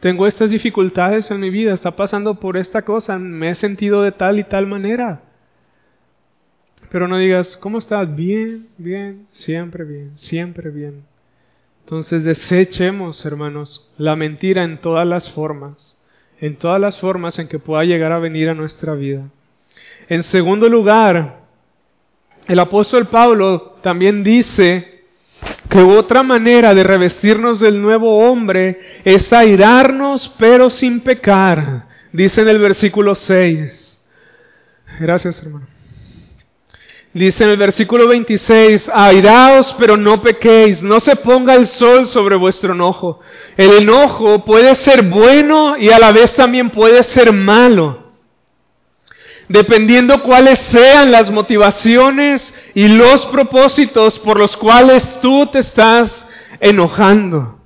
[0.00, 4.12] Tengo estas dificultades en mi vida, está pasando por esta cosa, me he sentido de
[4.12, 5.22] tal y tal manera.
[6.90, 8.14] Pero no digas, ¿cómo estás?
[8.16, 11.02] Bien, bien, siempre bien, siempre bien.
[11.84, 16.02] Entonces desechemos, hermanos, la mentira en todas las formas,
[16.40, 19.28] en todas las formas en que pueda llegar a venir a nuestra vida.
[20.08, 21.40] En segundo lugar,
[22.48, 24.99] el apóstol Pablo también dice
[25.70, 32.48] que otra manera de revestirnos del nuevo hombre es airarnos pero sin pecar, dice en
[32.48, 34.02] el versículo 6.
[34.98, 35.68] Gracias, hermano.
[37.12, 42.36] Dice en el versículo 26, airaos pero no pequéis, no se ponga el sol sobre
[42.36, 43.20] vuestro enojo.
[43.56, 48.12] El enojo puede ser bueno y a la vez también puede ser malo.
[49.48, 56.26] Dependiendo cuáles sean las motivaciones y los propósitos por los cuales tú te estás
[56.60, 57.60] enojando.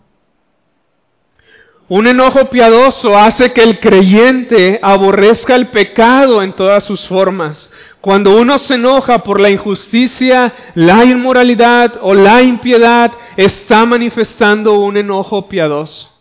[1.88, 7.70] Un enojo piadoso hace que el creyente aborrezca el pecado en todas sus formas.
[8.00, 14.96] Cuando uno se enoja por la injusticia, la inmoralidad o la impiedad, está manifestando un
[14.96, 16.13] enojo piadoso.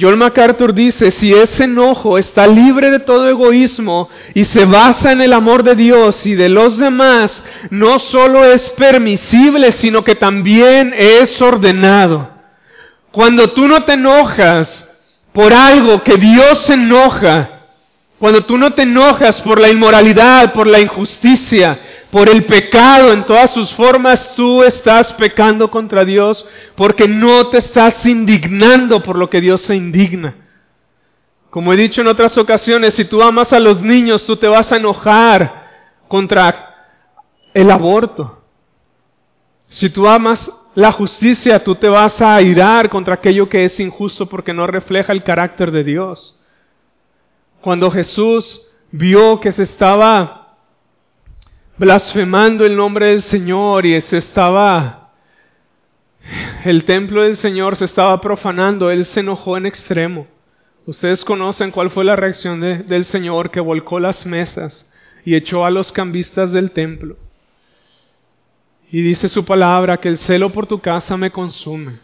[0.00, 5.20] John MacArthur dice, si ese enojo está libre de todo egoísmo y se basa en
[5.20, 10.94] el amor de Dios y de los demás, no solo es permisible, sino que también
[10.96, 12.30] es ordenado.
[13.10, 14.88] Cuando tú no te enojas
[15.32, 17.50] por algo que Dios enoja,
[18.18, 21.78] cuando tú no te enojas por la inmoralidad, por la injusticia,
[22.12, 26.46] por el pecado en todas sus formas, tú estás pecando contra Dios
[26.76, 30.36] porque no te estás indignando por lo que Dios se indigna.
[31.48, 34.70] Como he dicho en otras ocasiones, si tú amas a los niños, tú te vas
[34.70, 35.70] a enojar
[36.06, 36.74] contra
[37.54, 38.42] el aborto.
[39.70, 44.26] Si tú amas la justicia, tú te vas a irar contra aquello que es injusto
[44.26, 46.38] porque no refleja el carácter de Dios
[47.62, 50.41] cuando Jesús vio que se estaba
[51.76, 55.10] blasfemando el nombre del Señor y se estaba,
[56.64, 60.26] el templo del Señor se estaba profanando, Él se enojó en extremo.
[60.86, 64.90] Ustedes conocen cuál fue la reacción del Señor que volcó las mesas
[65.24, 67.16] y echó a los cambistas del templo.
[68.90, 72.00] Y dice su palabra que el celo por tu casa me consume.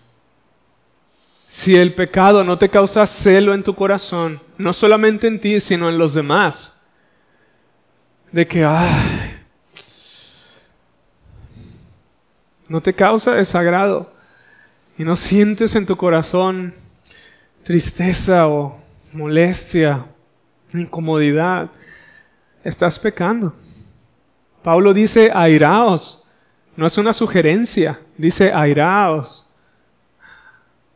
[1.48, 5.88] Si el pecado no te causa celo en tu corazón, no solamente en ti, sino
[5.88, 6.74] en los demás,
[8.30, 9.37] de que, ay,
[12.68, 14.12] no te causa desagrado
[14.96, 16.74] y no sientes en tu corazón
[17.64, 18.80] tristeza o
[19.12, 20.06] molestia,
[20.72, 21.70] incomodidad,
[22.64, 23.54] estás pecando.
[24.62, 26.30] Pablo dice, airaos,
[26.76, 29.54] no es una sugerencia, dice, airaos.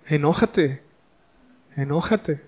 [0.07, 0.83] Enójate,
[1.77, 2.43] enójate.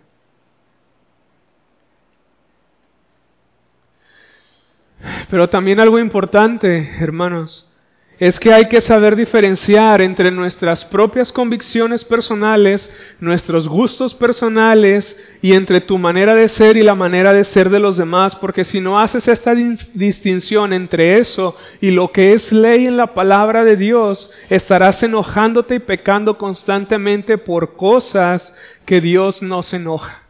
[5.31, 7.74] Pero también algo importante, hermanos,
[8.19, 15.53] es que hay que saber diferenciar entre nuestras propias convicciones personales, nuestros gustos personales y
[15.53, 18.81] entre tu manera de ser y la manera de ser de los demás, porque si
[18.81, 19.53] no haces esta
[19.95, 25.77] distinción entre eso y lo que es ley en la palabra de Dios, estarás enojándote
[25.77, 28.55] y pecando constantemente por cosas
[28.87, 30.23] que Dios no se enoja.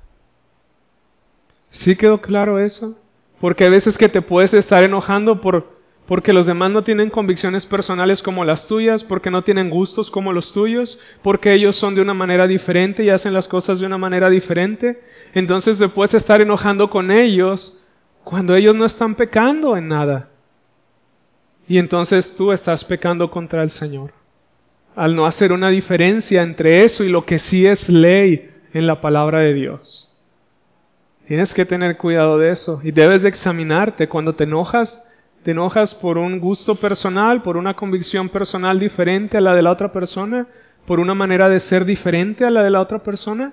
[1.69, 2.97] ¿Sí quedó claro eso?
[3.41, 5.74] Porque hay veces que te puedes estar enojando por
[6.07, 10.33] porque los demás no tienen convicciones personales como las tuyas, porque no tienen gustos como
[10.33, 13.97] los tuyos, porque ellos son de una manera diferente y hacen las cosas de una
[13.97, 15.01] manera diferente.
[15.33, 17.83] Entonces te puedes estar enojando con ellos
[18.23, 20.29] cuando ellos no están pecando en nada.
[21.67, 24.13] Y entonces tú estás pecando contra el Señor.
[24.95, 29.01] Al no hacer una diferencia entre eso y lo que sí es ley en la
[29.01, 30.11] palabra de Dios.
[31.27, 35.03] Tienes que tener cuidado de eso y debes de examinarte cuando te enojas
[35.45, 39.73] ¿Te enojas por un gusto personal, por una convicción personal diferente a la de la
[39.73, 40.47] otra persona?
[40.87, 43.53] ¿Por una manera de ser diferente a la de la otra persona?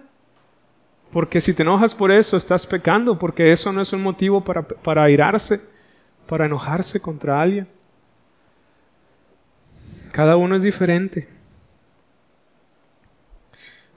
[1.11, 4.61] Porque si te enojas por eso, estás pecando, porque eso no es un motivo para,
[4.65, 5.59] para airarse,
[6.27, 7.67] para enojarse contra alguien.
[10.13, 11.27] Cada uno es diferente.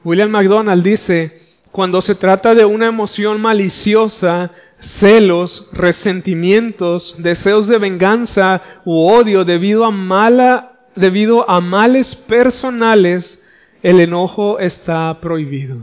[0.03, 1.40] William McDonald dice,
[1.70, 9.85] cuando se trata de una emoción maliciosa, celos, resentimientos, deseos de venganza u odio debido
[9.85, 13.43] a mala, debido a males personales,
[13.83, 15.79] el enojo está prohibido.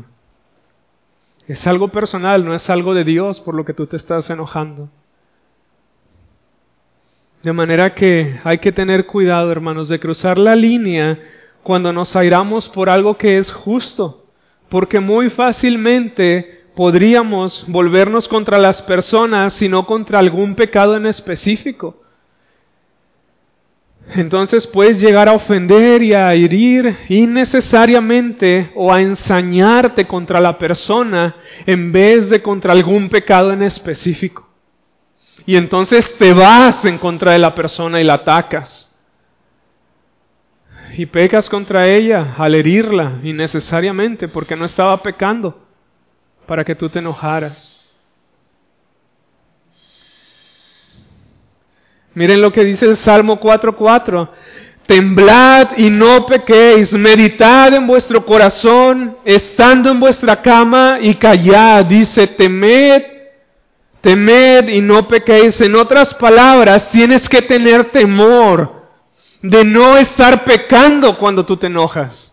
[1.48, 4.90] Es algo personal, no es algo de Dios por lo que tú te estás enojando.
[7.44, 11.20] De manera que hay que tener cuidado, hermanos, de cruzar la línea
[11.64, 14.26] cuando nos airamos por algo que es justo,
[14.70, 22.02] porque muy fácilmente podríamos volvernos contra las personas, sino contra algún pecado en específico.
[24.16, 31.36] Entonces puedes llegar a ofender y a herir innecesariamente o a ensañarte contra la persona
[31.68, 34.50] en vez de contra algún pecado en específico.
[35.46, 38.92] Y entonces te vas en contra de la persona y la atacas.
[40.98, 45.61] Y pecas contra ella al herirla innecesariamente porque no estaba pecando
[46.46, 47.78] para que tú te enojaras.
[52.14, 54.30] Miren lo que dice el Salmo 4.4.
[54.86, 61.86] Temblad y no pequéis, meditad en vuestro corazón, estando en vuestra cama y callad.
[61.86, 63.04] Dice, temed,
[64.02, 65.62] temed y no pequéis.
[65.62, 68.82] En otras palabras, tienes que tener temor
[69.42, 72.31] de no estar pecando cuando tú te enojas.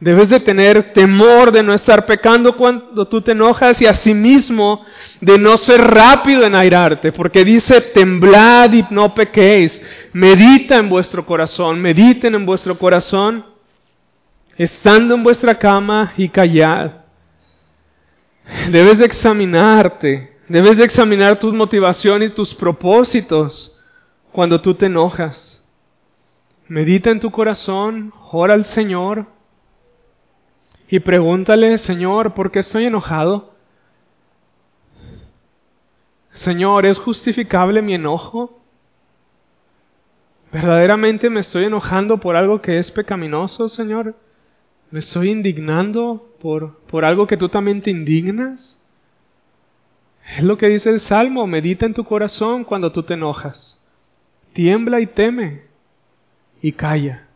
[0.00, 4.86] Debes de tener temor de no estar pecando cuando tú te enojas y asimismo
[5.20, 9.82] de no ser rápido en airarte, porque dice temblad y no pequéis.
[10.14, 13.44] Medita en vuestro corazón, mediten en vuestro corazón,
[14.56, 16.92] estando en vuestra cama y callad.
[18.70, 23.78] Debes de examinarte, debes de examinar tus motivaciones y tus propósitos
[24.32, 25.62] cuando tú te enojas.
[26.68, 29.26] Medita en tu corazón, ora al Señor
[30.90, 33.54] y pregúntale, Señor, ¿por qué estoy enojado?
[36.32, 38.60] Señor, ¿es justificable mi enojo?
[40.52, 44.16] ¿Verdaderamente me estoy enojando por algo que es pecaminoso, Señor?
[44.90, 48.84] ¿Me estoy indignando por, por algo que tú también te indignas?
[50.36, 53.88] Es lo que dice el Salmo, medita en tu corazón cuando tú te enojas.
[54.54, 55.62] Tiembla y teme
[56.60, 57.28] y calla.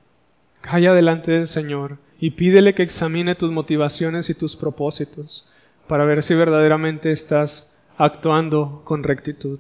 [0.61, 5.47] Calla delante del Señor y pídele que examine tus motivaciones y tus propósitos
[5.87, 9.59] para ver si verdaderamente estás actuando con rectitud.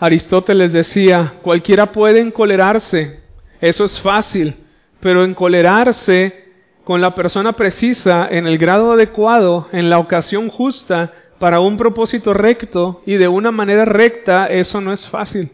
[0.00, 3.20] Aristóteles decía, cualquiera puede encolerarse,
[3.60, 4.56] eso es fácil,
[4.98, 6.48] pero encolerarse
[6.82, 12.34] con la persona precisa, en el grado adecuado, en la ocasión justa, para un propósito
[12.34, 15.52] recto y de una manera recta, eso no es fácil.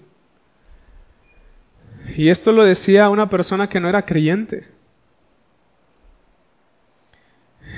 [2.16, 4.77] Y esto lo decía una persona que no era creyente.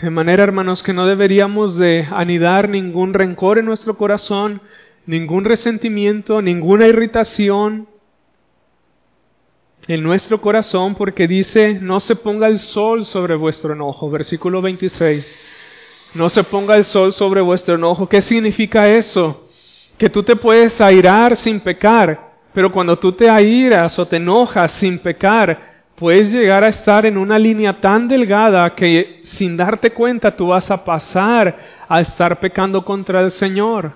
[0.03, 4.63] De manera, hermanos, que no deberíamos de anidar ningún rencor en nuestro corazón,
[5.07, 7.87] ningún resentimiento, ninguna irritación
[9.89, 14.11] en nuestro corazón, porque dice, no se ponga el sol sobre vuestro enojo.
[14.11, 15.37] Versículo 26.
[16.15, 18.09] No se ponga el sol sobre vuestro enojo.
[18.09, 19.49] ¿Qué significa eso?
[19.99, 24.73] Que tú te puedes airar sin pecar pero cuando tú te airas o te enojas
[24.73, 25.70] sin pecar,
[26.01, 30.71] puedes llegar a estar en una línea tan delgada que sin darte cuenta tú vas
[30.71, 33.93] a pasar a estar pecando contra el Señor.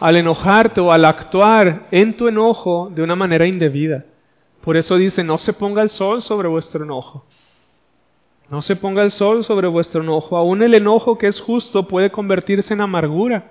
[0.00, 4.06] Al enojarte o al actuar en tu enojo de una manera indebida.
[4.62, 7.26] Por eso dice, no se ponga el sol sobre vuestro enojo.
[8.48, 10.38] No se ponga el sol sobre vuestro enojo.
[10.38, 13.50] Aún el enojo que es justo puede convertirse en amargura.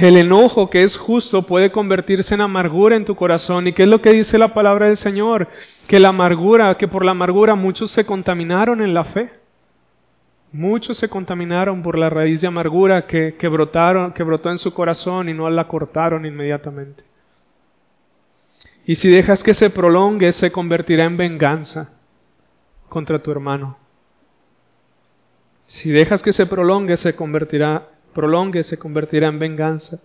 [0.00, 3.66] El enojo que es justo puede convertirse en amargura en tu corazón.
[3.66, 5.48] ¿Y qué es lo que dice la palabra del Señor?
[5.86, 9.30] Que la amargura, que por la amargura muchos se contaminaron en la fe.
[10.52, 14.74] Muchos se contaminaron por la raíz de amargura que, que brotaron, que brotó en su
[14.74, 17.04] corazón y no la cortaron inmediatamente.
[18.84, 21.94] Y si dejas que se prolongue, se convertirá en venganza
[22.88, 23.78] contra tu hermano.
[25.66, 29.98] Si dejas que se prolongue, se convertirá prolongue se convertirá en venganza.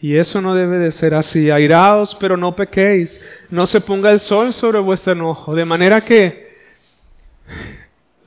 [0.00, 1.50] Y eso no debe de ser así.
[1.50, 3.20] Airaos, pero no pequéis.
[3.50, 5.54] No se ponga el sol sobre vuestro enojo.
[5.54, 6.48] De manera que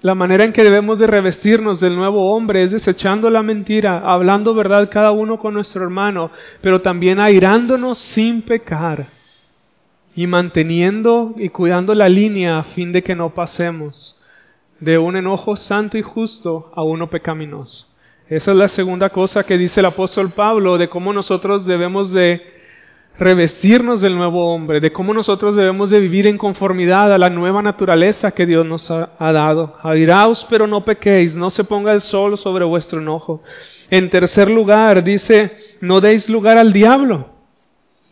[0.02, 4.56] la manera en que debemos de revestirnos del nuevo hombre es desechando la mentira, hablando
[4.56, 9.10] verdad cada uno con nuestro hermano, pero también airándonos sin pecar
[10.16, 14.20] y manteniendo y cuidando la línea a fin de que no pasemos
[14.80, 17.91] de un enojo santo y justo a uno pecaminoso.
[18.32, 22.42] Esa es la segunda cosa que dice el apóstol Pablo de cómo nosotros debemos de
[23.20, 27.62] revestirnos del nuevo hombre, de cómo nosotros debemos de vivir en conformidad a la nueva
[27.62, 29.76] naturaleza que Dios nos ha, dado.
[29.84, 33.44] Airaos, pero no pequéis, no se ponga el sol sobre vuestro enojo.
[33.90, 35.52] En tercer lugar, dice,
[35.82, 37.28] no deis lugar al diablo.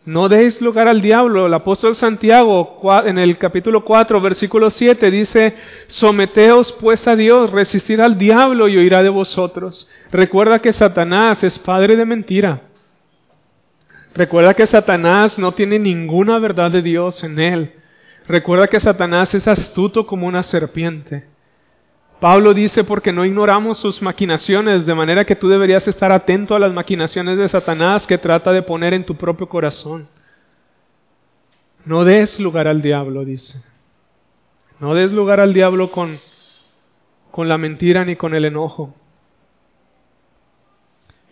[0.06, 1.46] No deis lugar al diablo.
[1.46, 5.54] El apóstol Santiago en el capítulo 4, versículo 7 dice,
[5.88, 9.88] someteos pues a Dios, resistir al diablo y oirá de vosotros.
[10.10, 12.62] Recuerda que Satanás es padre de mentira.
[14.14, 17.72] Recuerda que Satanás no tiene ninguna verdad de Dios en él.
[18.26, 21.29] Recuerda que Satanás es astuto como una serpiente.
[22.20, 26.58] Pablo dice porque no ignoramos sus maquinaciones, de manera que tú deberías estar atento a
[26.58, 30.06] las maquinaciones de Satanás que trata de poner en tu propio corazón.
[31.86, 33.62] No des lugar al diablo, dice.
[34.80, 36.18] No des lugar al diablo con,
[37.30, 38.94] con la mentira ni con el enojo.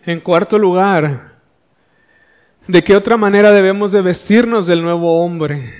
[0.05, 1.33] En cuarto lugar,
[2.67, 5.71] ¿de qué otra manera debemos de vestirnos del nuevo hombre?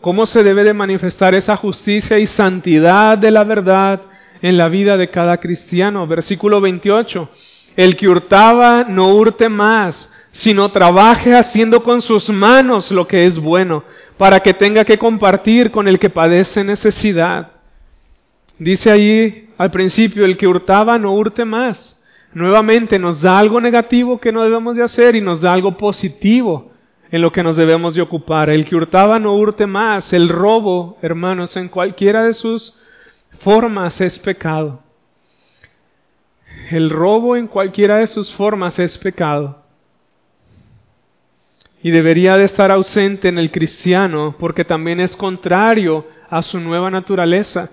[0.00, 4.00] ¿Cómo se debe de manifestar esa justicia y santidad de la verdad
[4.42, 6.06] en la vida de cada cristiano?
[6.06, 7.28] Versículo 28.
[7.76, 13.38] El que hurtaba no hurte más, sino trabaje haciendo con sus manos lo que es
[13.38, 13.84] bueno,
[14.16, 17.52] para que tenga que compartir con el que padece necesidad.
[18.58, 21.98] Dice ahí al principio, el que hurtaba no hurte más
[22.34, 26.72] nuevamente nos da algo negativo que no debemos de hacer y nos da algo positivo
[27.10, 28.50] en lo que nos debemos de ocupar.
[28.50, 30.12] El que hurtaba no hurte más.
[30.12, 32.78] El robo, hermanos, en cualquiera de sus
[33.40, 34.80] formas es pecado.
[36.70, 39.62] El robo en cualquiera de sus formas es pecado.
[41.82, 46.90] Y debería de estar ausente en el cristiano porque también es contrario a su nueva
[46.90, 47.70] naturaleza.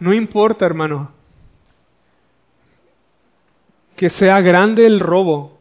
[0.00, 1.12] No importa, hermano,
[3.94, 5.58] que sea grande el robo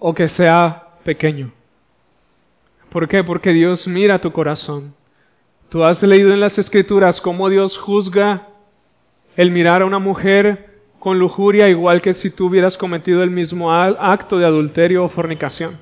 [0.00, 1.52] o que sea pequeño.
[2.90, 3.22] ¿Por qué?
[3.22, 4.94] Porque Dios mira tu corazón.
[5.68, 8.48] Tú has leído en las escrituras cómo Dios juzga
[9.36, 13.72] el mirar a una mujer con lujuria igual que si tú hubieras cometido el mismo
[13.72, 15.78] acto de adulterio o fornicación.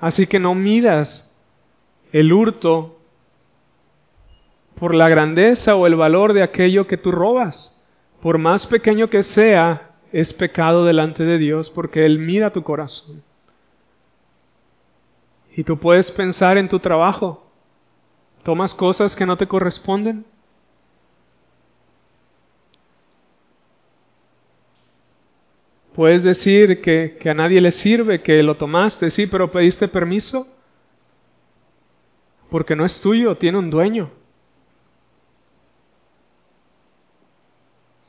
[0.00, 1.32] Así que no midas
[2.12, 2.98] el hurto
[4.74, 7.80] por la grandeza o el valor de aquello que tú robas.
[8.20, 13.22] Por más pequeño que sea, es pecado delante de Dios porque Él mira tu corazón.
[15.56, 17.46] Y tú puedes pensar en tu trabajo.
[18.42, 20.24] ¿Tomas cosas que no te corresponden?
[25.94, 30.48] Puedes decir que, a nadie le sirve, que lo tomaste, sí, pero pediste permiso.
[32.50, 34.10] Porque no es tuyo, tiene un dueño.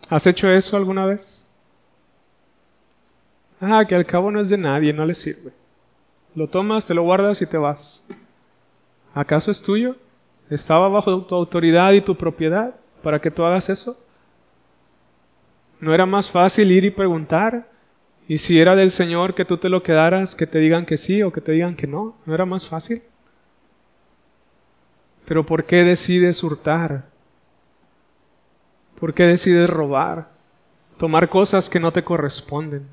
[0.09, 1.45] ¿Has hecho eso alguna vez?
[3.59, 5.51] Ah, que al cabo no es de nadie, no le sirve.
[6.35, 8.05] Lo tomas, te lo guardas y te vas.
[9.13, 9.95] ¿Acaso es tuyo?
[10.49, 13.97] ¿Estaba bajo tu autoridad y tu propiedad para que tú hagas eso?
[15.79, 17.72] ¿No era más fácil ir y preguntar?
[18.27, 21.21] Y si era del Señor que tú te lo quedaras, que te digan que sí
[21.23, 23.03] o que te digan que no, ¿no era más fácil?
[25.25, 27.05] Pero ¿por qué decides hurtar?
[28.99, 30.29] ¿Por qué decides robar?
[30.97, 32.87] Tomar cosas que no te corresponden.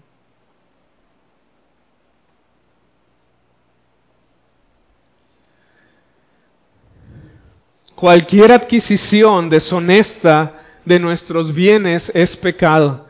[7.95, 13.07] Cualquier adquisición deshonesta de nuestros bienes es pecado.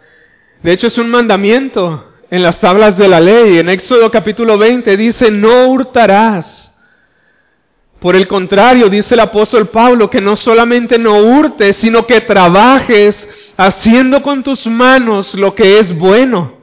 [0.63, 3.59] De hecho, es un mandamiento en las tablas de la ley.
[3.59, 6.73] En Éxodo capítulo 20 dice, no hurtarás.
[7.99, 13.29] Por el contrario, dice el apóstol Pablo, que no solamente no hurtes, sino que trabajes
[13.57, 16.61] haciendo con tus manos lo que es bueno.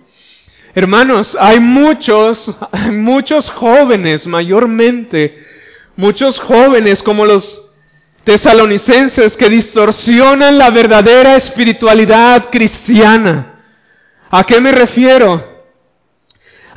[0.73, 5.43] Hermanos, hay muchos, hay muchos jóvenes, mayormente,
[5.95, 7.63] muchos jóvenes como los
[8.23, 13.61] tesalonicenses que distorsionan la verdadera espiritualidad cristiana.
[14.29, 15.56] ¿A qué me refiero?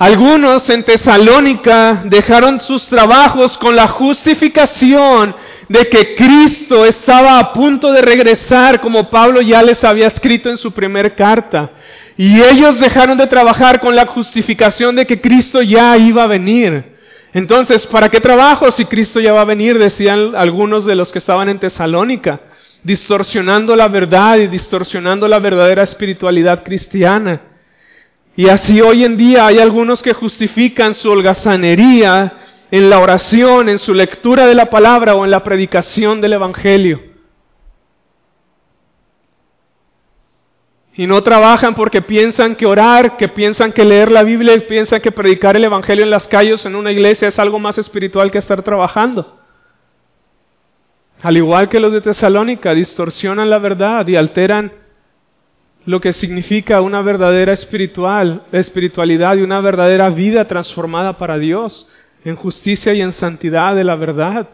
[0.01, 5.37] Algunos en Tesalónica dejaron sus trabajos con la justificación
[5.69, 10.57] de que Cristo estaba a punto de regresar, como Pablo ya les había escrito en
[10.57, 11.73] su primer carta.
[12.17, 16.97] Y ellos dejaron de trabajar con la justificación de que Cristo ya iba a venir.
[17.35, 19.79] Entonces, ¿para qué trabajo si Cristo ya va a venir?
[19.79, 22.41] Decían algunos de los que estaban en Tesalónica.
[22.83, 27.50] distorsionando la verdad y distorsionando la verdadera espiritualidad cristiana.
[28.37, 32.39] Y así hoy en día hay algunos que justifican su holgazanería
[32.71, 37.11] en la oración, en su lectura de la palabra o en la predicación del Evangelio.
[40.95, 45.11] Y no trabajan porque piensan que orar, que piensan que leer la Biblia, piensan que
[45.11, 48.63] predicar el Evangelio en las calles, en una iglesia, es algo más espiritual que estar
[48.63, 49.39] trabajando.
[51.23, 54.73] Al igual que los de Tesalónica, distorsionan la verdad y alteran
[55.87, 61.91] lo que significa una verdadera espiritual, espiritualidad y una verdadera vida transformada para Dios
[62.25, 64.49] en justicia y en santidad de la verdad.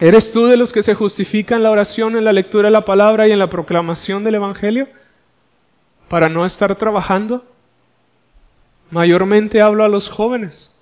[0.00, 3.26] ¿Eres tú de los que se justifican la oración, en la lectura de la palabra
[3.26, 4.86] y en la proclamación del Evangelio
[6.08, 7.44] para no estar trabajando?
[8.90, 10.77] Mayormente hablo a los jóvenes.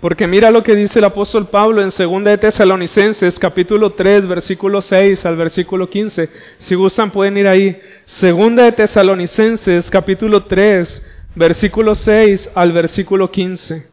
[0.00, 4.80] Porque mira lo que dice el apóstol Pablo en 2 de Tesalonicenses capítulo 3 versículo
[4.80, 6.30] 6 al versículo 15.
[6.58, 7.78] Si gustan pueden ir ahí.
[8.20, 13.90] 2 de Tesalonicenses capítulo 3 versículo 6 al versículo 15.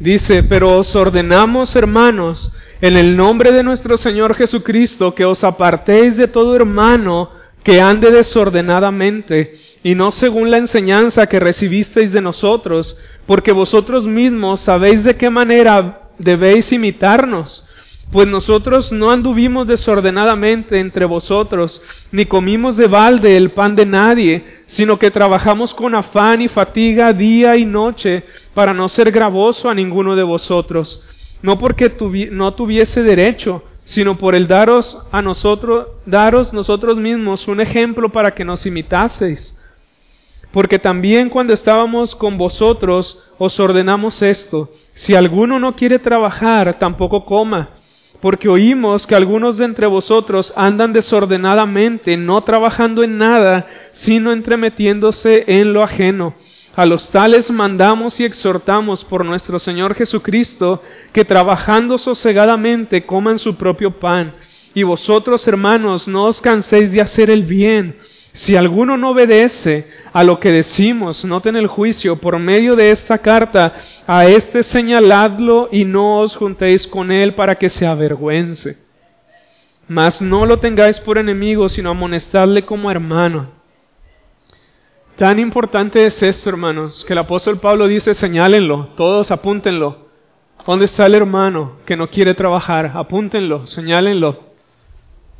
[0.00, 6.16] Dice, pero os ordenamos, hermanos, en el nombre de nuestro Señor Jesucristo, que os apartéis
[6.16, 7.30] de todo hermano
[7.62, 12.96] que ande desordenadamente, y no según la enseñanza que recibisteis de nosotros,
[13.26, 17.66] porque vosotros mismos sabéis de qué manera debéis imitarnos.
[18.12, 24.44] Pues nosotros no anduvimos desordenadamente entre vosotros, ni comimos de balde el pan de nadie,
[24.66, 28.22] sino que trabajamos con afán y fatiga día y noche
[28.54, 31.02] para no ser gravoso a ninguno de vosotros
[31.42, 31.92] no porque
[32.30, 38.34] no tuviese derecho, sino por el daros a nosotros, daros nosotros mismos un ejemplo para
[38.34, 39.56] que nos imitaseis.
[40.50, 47.24] Porque también cuando estábamos con vosotros os ordenamos esto, si alguno no quiere trabajar, tampoco
[47.24, 47.70] coma,
[48.20, 55.44] porque oímos que algunos de entre vosotros andan desordenadamente, no trabajando en nada, sino entremetiéndose
[55.46, 56.34] en lo ajeno.
[56.76, 63.56] A los tales mandamos y exhortamos por nuestro Señor Jesucristo que trabajando sosegadamente coman su
[63.56, 64.34] propio pan.
[64.74, 67.96] Y vosotros, hermanos, no os canséis de hacer el bien.
[68.34, 73.16] Si alguno no obedece a lo que decimos, noten el juicio por medio de esta
[73.16, 73.72] carta,
[74.06, 78.76] a éste señaladlo y no os juntéis con él para que se avergüence.
[79.88, 83.56] Mas no lo tengáis por enemigo, sino amonestadle como hermano.
[85.16, 90.04] Tan importante es esto, hermanos, que el apóstol Pablo dice, señálenlo, todos apúntenlo.
[90.66, 92.92] ¿Dónde está el hermano que no quiere trabajar?
[92.94, 94.44] Apúntenlo, señálenlo.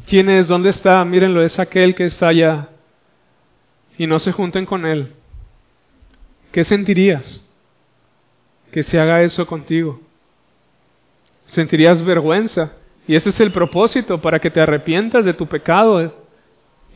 [0.06, 0.48] ¿Quién es?
[0.48, 1.04] ¿Dónde está?
[1.04, 2.70] Mírenlo, es aquel que está allá.
[3.98, 5.12] Y no se junten con él.
[6.52, 7.44] ¿Qué sentirías?
[8.72, 10.00] Que se haga eso contigo.
[11.44, 12.72] Sentirías vergüenza.
[13.06, 16.25] Y ese es el propósito, para que te arrepientas de tu pecado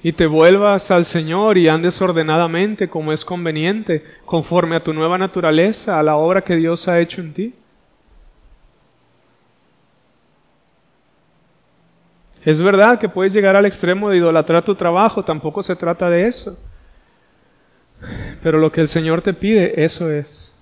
[0.03, 5.19] y te vuelvas al Señor y andes ordenadamente como es conveniente, conforme a tu nueva
[5.19, 7.55] naturaleza, a la obra que Dios ha hecho en ti.
[12.43, 16.27] Es verdad que puedes llegar al extremo de idolatrar tu trabajo, tampoco se trata de
[16.27, 16.59] eso.
[18.43, 20.57] Pero lo que el Señor te pide, eso es.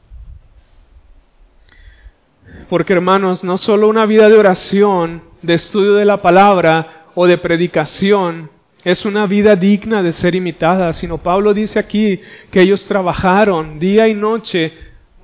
[2.68, 7.38] Porque hermanos, no solo una vida de oración, de estudio de la palabra o de
[7.38, 8.50] predicación,
[8.84, 12.20] es una vida digna de ser imitada, sino Pablo dice aquí
[12.50, 14.72] que ellos trabajaron día y noche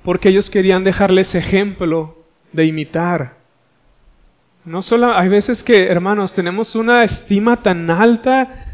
[0.03, 2.17] porque ellos querían dejarles ejemplo
[2.51, 3.37] de imitar.
[4.65, 8.65] No solo, hay veces que, hermanos, tenemos una estima tan alta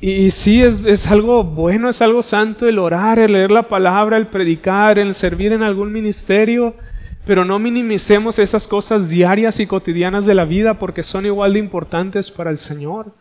[0.00, 4.18] y, sí, es, es, algo bueno, es algo santo el orar, el leer la palabra,
[4.18, 6.74] el predicar, el servir en algún ministerio,
[7.24, 11.60] pero no minimicemos esas cosas diarias y cotidianas de la vida porque son igual de
[11.60, 13.12] importantes para el Señor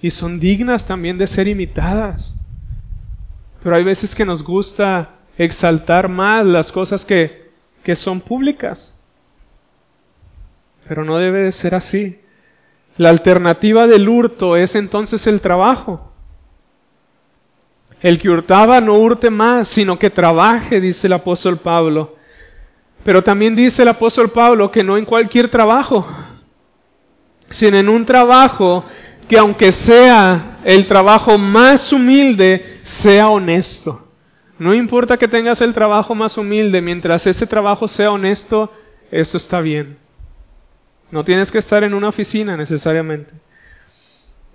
[0.00, 2.34] y son dignas también de ser imitadas.
[3.62, 7.50] Pero hay veces que nos gusta exaltar más las cosas que,
[7.82, 9.00] que son públicas.
[10.86, 12.20] Pero no debe de ser así.
[12.96, 16.12] La alternativa del hurto es entonces el trabajo.
[18.00, 22.16] El que hurtaba no hurte más, sino que trabaje, dice el apóstol Pablo.
[23.02, 26.06] Pero también dice el apóstol Pablo que no en cualquier trabajo,
[27.50, 28.84] sino en un trabajo
[29.28, 34.08] que aunque sea el trabajo más humilde, sea honesto.
[34.58, 38.72] No importa que tengas el trabajo más humilde, mientras ese trabajo sea honesto,
[39.10, 39.98] eso está bien.
[41.10, 43.32] No tienes que estar en una oficina necesariamente.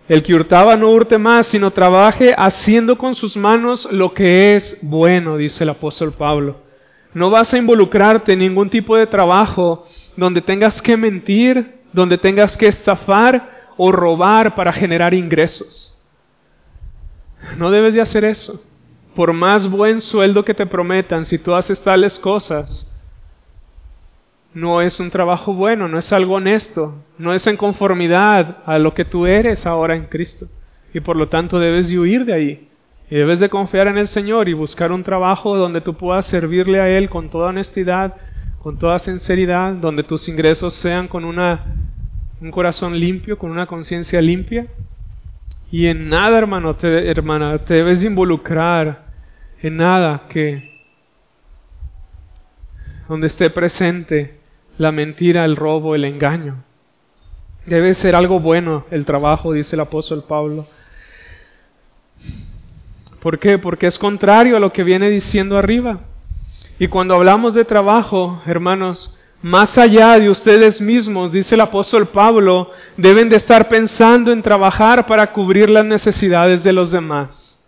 [0.08, 4.78] El que hurtaba no hurte más, sino trabaje haciendo con sus manos lo que es
[4.82, 6.58] bueno, dice el apóstol Pablo.
[7.14, 12.58] No vas a involucrarte en ningún tipo de trabajo donde tengas que mentir, donde tengas
[12.58, 15.98] que estafar o robar para generar ingresos.
[17.58, 18.62] No debes de hacer eso.
[19.16, 22.92] Por más buen sueldo que te prometan, si tú haces tales cosas,
[24.54, 28.94] no es un trabajo bueno, no es algo honesto, no es en conformidad a lo
[28.94, 30.48] que tú eres ahora en Cristo.
[30.94, 32.70] Y por lo tanto debes de huir de ahí.
[33.10, 36.82] Y debes de confiar en el Señor y buscar un trabajo donde tú puedas servirle
[36.82, 38.18] a Él con toda honestidad,
[38.62, 41.89] con toda sinceridad, donde tus ingresos sean con una,
[42.42, 44.68] un corazón limpio, con una conciencia limpia.
[45.72, 49.06] Y en nada, hermano, te, hermana, te debes involucrar
[49.62, 50.70] en nada que
[53.08, 54.40] donde esté presente
[54.78, 56.64] la mentira, el robo, el engaño.
[57.66, 60.68] Debe ser algo bueno el trabajo, dice el apóstol Pablo.
[63.22, 63.58] ¿Por qué?
[63.58, 66.02] Porque es contrario a lo que viene diciendo arriba.
[66.80, 72.72] Y cuando hablamos de trabajo, hermanos, más allá de ustedes mismos, dice el apóstol Pablo,
[72.98, 77.60] deben de estar pensando en trabajar para cubrir las necesidades de los demás.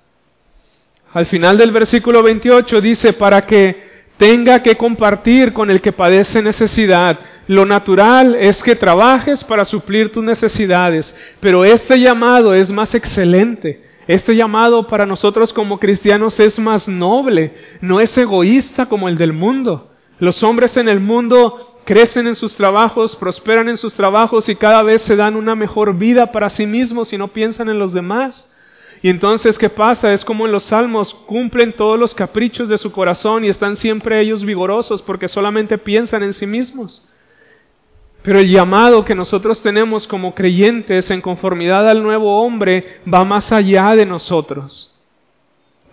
[1.14, 3.92] Al final del versículo 28 dice, para que
[4.22, 7.18] tenga que compartir con el que padece necesidad.
[7.48, 13.84] Lo natural es que trabajes para suplir tus necesidades, pero este llamado es más excelente.
[14.06, 19.34] Este llamado para nosotros como cristianos es más noble, no es egoísta como el del
[19.34, 19.90] mundo.
[20.22, 24.84] Los hombres en el mundo crecen en sus trabajos, prosperan en sus trabajos y cada
[24.84, 28.48] vez se dan una mejor vida para sí mismos y no piensan en los demás.
[29.02, 30.12] Y entonces, ¿qué pasa?
[30.12, 34.22] Es como en los salmos, cumplen todos los caprichos de su corazón y están siempre
[34.22, 37.10] ellos vigorosos porque solamente piensan en sí mismos.
[38.22, 43.52] Pero el llamado que nosotros tenemos como creyentes en conformidad al nuevo hombre va más
[43.52, 44.91] allá de nosotros.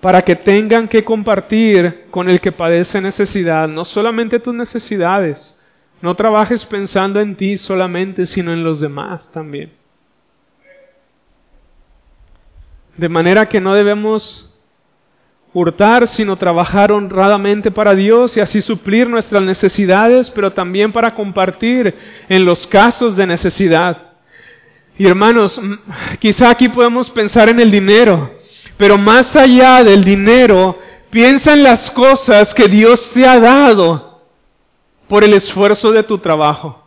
[0.00, 5.58] Para que tengan que compartir con el que padece necesidad, no solamente tus necesidades.
[6.00, 9.72] No trabajes pensando en ti solamente, sino en los demás también.
[12.96, 14.48] De manera que no debemos
[15.52, 21.94] hurtar, sino trabajar honradamente para Dios y así suplir nuestras necesidades, pero también para compartir
[22.28, 24.02] en los casos de necesidad.
[24.96, 25.60] Y hermanos,
[26.18, 28.37] quizá aquí podemos pensar en el dinero,
[28.78, 30.78] pero más allá del dinero,
[31.10, 34.22] piensa en las cosas que Dios te ha dado
[35.08, 36.84] por el esfuerzo de tu trabajo.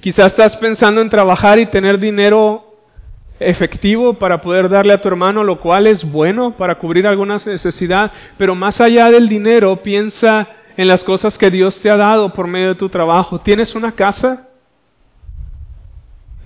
[0.00, 2.64] Quizá estás pensando en trabajar y tener dinero
[3.38, 8.10] efectivo para poder darle a tu hermano, lo cual es bueno para cubrir alguna necesidad,
[8.38, 12.46] pero más allá del dinero, piensa en las cosas que Dios te ha dado por
[12.46, 13.38] medio de tu trabajo.
[13.40, 14.48] ¿Tienes una casa?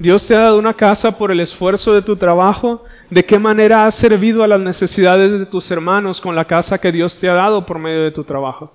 [0.01, 2.85] Dios te ha dado una casa por el esfuerzo de tu trabajo.
[3.11, 6.91] ¿De qué manera has servido a las necesidades de tus hermanos con la casa que
[6.91, 8.73] Dios te ha dado por medio de tu trabajo?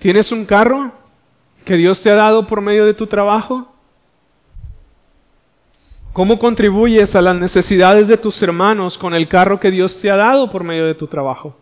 [0.00, 0.92] ¿Tienes un carro
[1.64, 3.72] que Dios te ha dado por medio de tu trabajo?
[6.12, 10.16] ¿Cómo contribuyes a las necesidades de tus hermanos con el carro que Dios te ha
[10.16, 11.56] dado por medio de tu trabajo?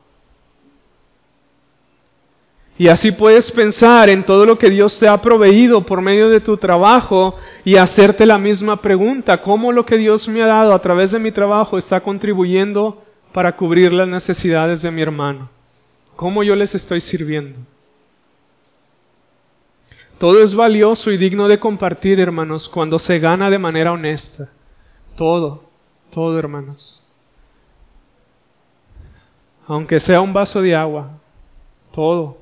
[2.78, 6.40] Y así puedes pensar en todo lo que Dios te ha proveído por medio de
[6.40, 10.80] tu trabajo y hacerte la misma pregunta, ¿cómo lo que Dios me ha dado a
[10.80, 13.02] través de mi trabajo está contribuyendo
[13.32, 15.50] para cubrir las necesidades de mi hermano?
[16.16, 17.60] ¿Cómo yo les estoy sirviendo?
[20.18, 24.50] Todo es valioso y digno de compartir, hermanos, cuando se gana de manera honesta.
[25.16, 25.64] Todo,
[26.12, 27.06] todo, hermanos.
[29.66, 31.18] Aunque sea un vaso de agua,
[31.92, 32.41] todo.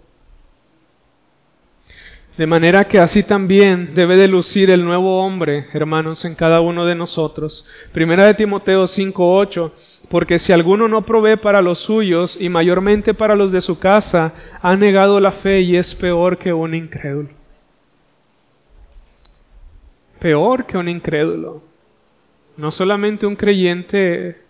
[2.36, 6.86] De manera que así también debe de lucir el nuevo hombre, hermanos, en cada uno
[6.86, 7.66] de nosotros.
[7.92, 9.72] Primera de Timoteo 5:8,
[10.08, 14.32] porque si alguno no provee para los suyos y mayormente para los de su casa,
[14.62, 17.40] ha negado la fe y es peor que un incrédulo
[20.20, 21.62] peor que un incrédulo.
[22.56, 24.42] No solamente un creyente,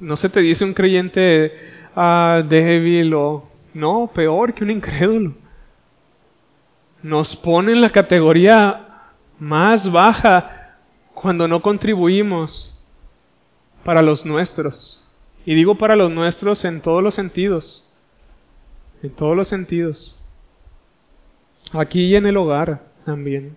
[0.00, 1.52] no se te dice un creyente
[1.94, 5.34] ah, débil o no, peor que un incrédulo.
[7.04, 9.02] Nos pone en la categoría
[9.38, 10.78] más baja
[11.12, 12.82] cuando no contribuimos
[13.84, 15.06] para los nuestros.
[15.44, 17.92] Y digo para los nuestros en todos los sentidos.
[19.02, 20.18] En todos los sentidos.
[21.74, 23.54] Aquí y en el hogar también.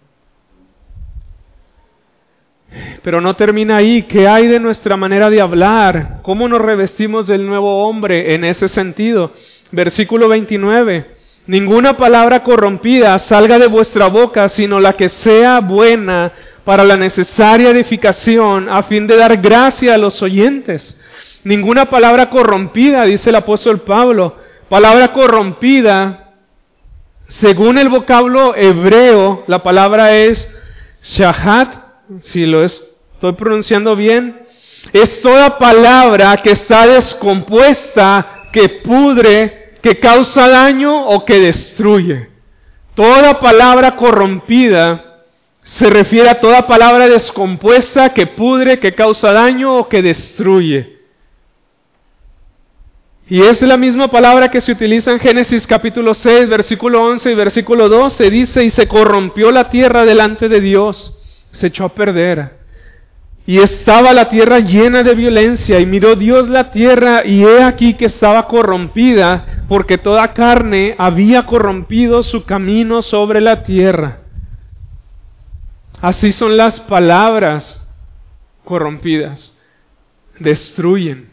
[3.01, 4.03] Pero no termina ahí.
[4.03, 6.19] ¿Qué hay de nuestra manera de hablar?
[6.21, 9.31] ¿Cómo nos revestimos del nuevo hombre en ese sentido?
[9.71, 11.16] Versículo 29.
[11.47, 16.33] Ninguna palabra corrompida salga de vuestra boca, sino la que sea buena
[16.65, 20.99] para la necesaria edificación a fin de dar gracia a los oyentes.
[21.45, 24.35] Ninguna palabra corrompida, dice el apóstol Pablo.
[24.67, 26.33] Palabra corrompida,
[27.27, 30.53] según el vocablo hebreo, la palabra es
[31.01, 31.73] shahat,
[32.23, 34.41] si lo estoy pronunciando bien,
[34.91, 42.27] es toda palabra que está descompuesta, que pudre, que causa daño o que destruye.
[42.93, 45.23] Toda palabra corrompida
[45.63, 50.97] se refiere a toda palabra descompuesta que pudre, que causa daño o que destruye.
[53.29, 57.35] Y es la misma palabra que se utiliza en Génesis capítulo 6, versículo 11 y
[57.35, 58.29] versículo 12.
[58.29, 61.17] Dice, y se corrompió la tierra delante de Dios,
[61.51, 62.57] se echó a perder.
[63.47, 67.93] Y estaba la tierra llena de violencia, y miró Dios la tierra, y he aquí
[67.93, 74.19] que estaba corrompida, porque toda carne había corrompido su camino sobre la tierra.
[76.01, 77.87] Así son las palabras
[78.65, 79.57] corrompidas.
[80.39, 81.29] Destruyen.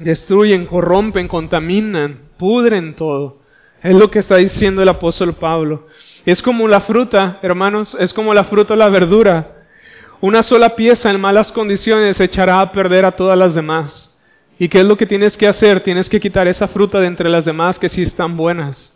[0.00, 3.38] Destruyen, corrompen, contaminan, pudren todo.
[3.84, 5.86] Es lo que está diciendo el apóstol Pablo.
[6.26, 9.59] Es como la fruta, hermanos, es como la fruta o la verdura.
[10.20, 14.18] Una sola pieza en malas condiciones echará a perder a todas las demás.
[14.58, 15.80] ¿Y qué es lo que tienes que hacer?
[15.80, 18.94] Tienes que quitar esa fruta de entre las demás que sí están buenas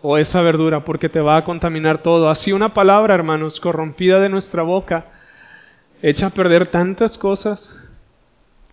[0.00, 2.28] o esa verdura porque te va a contaminar todo.
[2.28, 5.06] Así una palabra, hermanos, corrompida de nuestra boca,
[6.02, 7.78] echa a perder tantas cosas,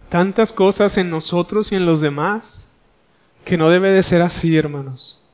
[0.09, 2.69] tantas cosas en nosotros y en los demás,
[3.45, 5.25] que no debe de ser así, hermanos.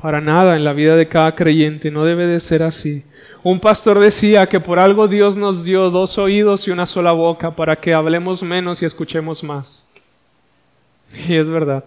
[0.00, 3.04] Para nada en la vida de cada creyente, no debe de ser así.
[3.50, 7.56] Un pastor decía que por algo Dios nos dio dos oídos y una sola boca
[7.56, 9.88] para que hablemos menos y escuchemos más.
[11.26, 11.82] Y es verdad.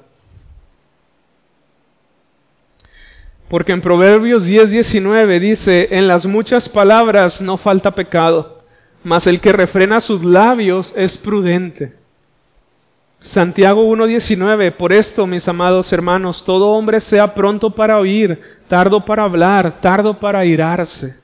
[3.47, 8.63] Porque en Proverbios 10, 19 dice, en las muchas palabras no falta pecado,
[9.03, 11.93] mas el que refrena sus labios es prudente.
[13.19, 19.25] Santiago 1.19, por esto, mis amados hermanos, todo hombre sea pronto para oír, tardo para
[19.25, 21.20] hablar, tardo para irarse.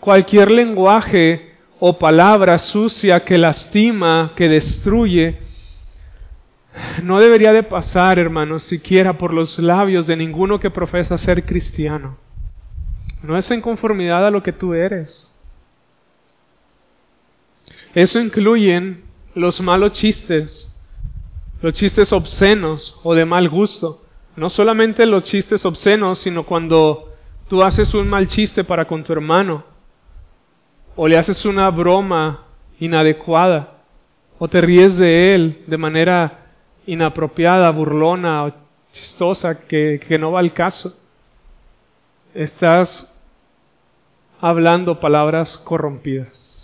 [0.00, 5.38] Cualquier lenguaje o palabra sucia que lastima, que destruye,
[7.02, 12.18] no debería de pasar, hermanos, siquiera por los labios de ninguno que profesa ser cristiano.
[13.22, 15.32] No es en conformidad a lo que tú eres.
[17.94, 20.78] Eso incluyen los malos chistes,
[21.62, 24.02] los chistes obscenos o de mal gusto.
[24.36, 27.14] No solamente los chistes obscenos, sino cuando
[27.48, 29.64] tú haces un mal chiste para con tu hermano,
[30.96, 32.46] o le haces una broma
[32.80, 33.74] inadecuada,
[34.38, 36.46] o te ríes de él de manera
[36.86, 38.52] inapropiada, burlona o
[38.92, 40.92] chistosa que, que no va al caso.
[42.34, 43.14] Estás
[44.40, 46.54] hablando palabras corrompidas.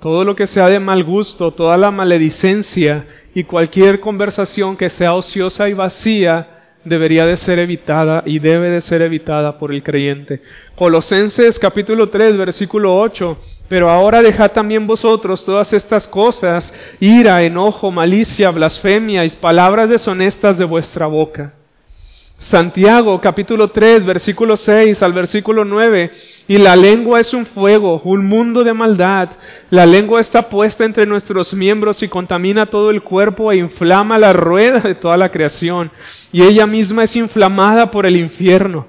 [0.00, 5.12] Todo lo que sea de mal gusto, toda la maledicencia y cualquier conversación que sea
[5.14, 6.57] ociosa y vacía
[6.88, 10.42] debería de ser evitada y debe de ser evitada por el creyente.
[10.74, 17.90] Colosenses capítulo 3 versículo 8 pero ahora dejad también vosotros todas estas cosas, ira, enojo,
[17.90, 21.57] malicia, blasfemia y palabras deshonestas de vuestra boca.
[22.38, 26.12] Santiago capítulo 3 versículo 6 al versículo 9.
[26.46, 29.30] Y la lengua es un fuego, un mundo de maldad.
[29.70, 34.32] La lengua está puesta entre nuestros miembros y contamina todo el cuerpo e inflama la
[34.32, 35.90] rueda de toda la creación.
[36.32, 38.86] Y ella misma es inflamada por el infierno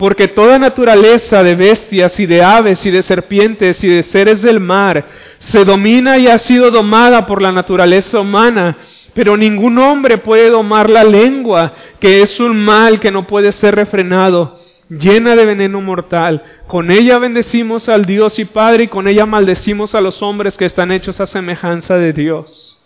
[0.00, 4.58] porque toda naturaleza de bestias y de aves y de serpientes y de seres del
[4.58, 5.06] mar
[5.38, 8.78] se domina y ha sido domada por la naturaleza humana,
[9.12, 13.74] pero ningún hombre puede domar la lengua, que es un mal que no puede ser
[13.74, 16.42] refrenado, llena de veneno mortal.
[16.66, 20.64] Con ella bendecimos al Dios y Padre y con ella maldecimos a los hombres que
[20.64, 22.82] están hechos a semejanza de Dios.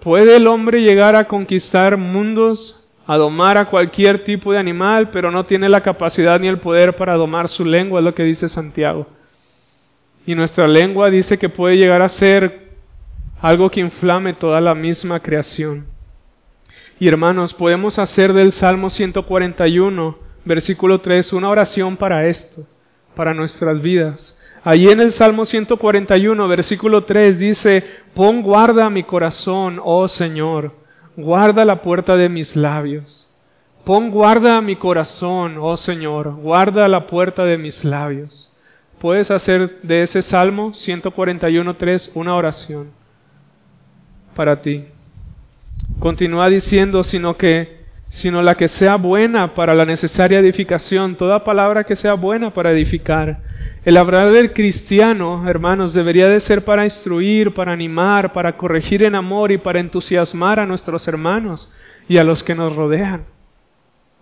[0.00, 5.30] ¿Puede el hombre llegar a conquistar mundos a domar a cualquier tipo de animal, pero
[5.30, 8.50] no tiene la capacidad ni el poder para domar su lengua, es lo que dice
[8.50, 9.06] Santiago.
[10.26, 12.68] Y nuestra lengua dice que puede llegar a ser
[13.40, 15.86] algo que inflame toda la misma creación.
[16.98, 22.66] Y hermanos, podemos hacer del Salmo 141, versículo 3, una oración para esto,
[23.14, 24.38] para nuestras vidas.
[24.64, 27.84] Allí en el Salmo 141, versículo 3 dice,
[28.14, 30.72] pon guarda a mi corazón, oh Señor
[31.18, 33.28] guarda la puerta de mis labios.
[33.84, 38.54] Pon guarda a mi corazón, oh Señor, guarda la puerta de mis labios.
[39.00, 42.92] Puedes hacer de ese Salmo 141.3 una oración
[44.34, 44.86] para ti.
[45.98, 47.78] Continúa diciendo, sino que
[48.10, 52.72] sino la que sea buena para la necesaria edificación, toda palabra que sea buena para
[52.72, 53.40] edificar.
[53.84, 59.14] El hablar del cristiano, hermanos, debería de ser para instruir, para animar, para corregir en
[59.14, 61.72] amor y para entusiasmar a nuestros hermanos
[62.08, 63.24] y a los que nos rodean.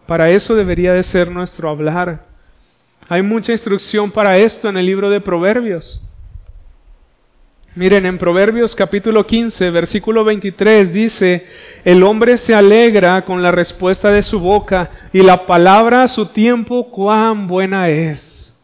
[0.07, 2.26] Para eso debería de ser nuestro hablar.
[3.09, 6.02] Hay mucha instrucción para esto en el libro de Proverbios.
[7.77, 11.47] Miren, en Proverbios capítulo 15, versículo 23 dice,
[11.85, 16.24] el hombre se alegra con la respuesta de su boca y la palabra a su
[16.33, 18.59] tiempo cuán buena es.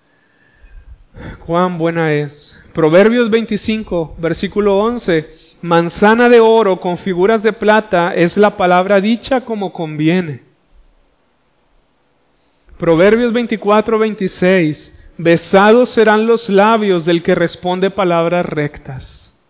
[1.45, 2.59] Cuán buena es.
[2.73, 5.29] Proverbios 25, versículo 11,
[5.61, 10.41] manzana de oro con figuras de plata es la palabra dicha como conviene.
[12.79, 19.41] Proverbios 24, 26, Besados serán los labios del que responde palabras rectas.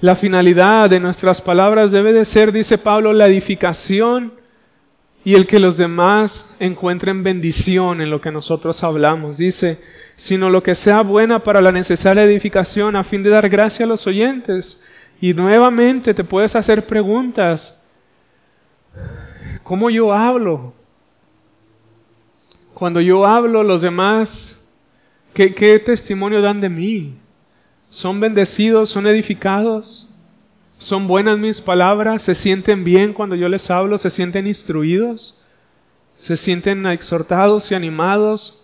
[0.00, 4.32] La finalidad de nuestras palabras debe de ser, dice Pablo, la edificación
[5.24, 9.38] y el que los demás encuentren bendición en lo que nosotros hablamos.
[9.38, 9.80] Dice,
[10.16, 13.88] sino lo que sea buena para la necesaria edificación a fin de dar gracia a
[13.88, 14.82] los oyentes.
[15.20, 17.80] Y nuevamente te puedes hacer preguntas.
[19.62, 20.74] ¿Cómo yo hablo?
[22.76, 24.62] Cuando yo hablo, los demás,
[25.32, 27.14] ¿qué, testimonio dan de mí?
[27.88, 28.90] ¿Son bendecidos?
[28.90, 30.14] ¿Son edificados?
[30.76, 32.20] ¿Son buenas mis palabras?
[32.20, 33.96] ¿Se sienten bien cuando yo les hablo?
[33.96, 35.42] ¿Se sienten instruidos?
[36.16, 38.62] ¿Se sienten exhortados y animados?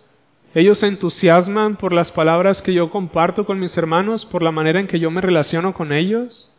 [0.53, 4.79] ¿Ellos se entusiasman por las palabras que yo comparto con mis hermanos, por la manera
[4.79, 6.52] en que yo me relaciono con ellos?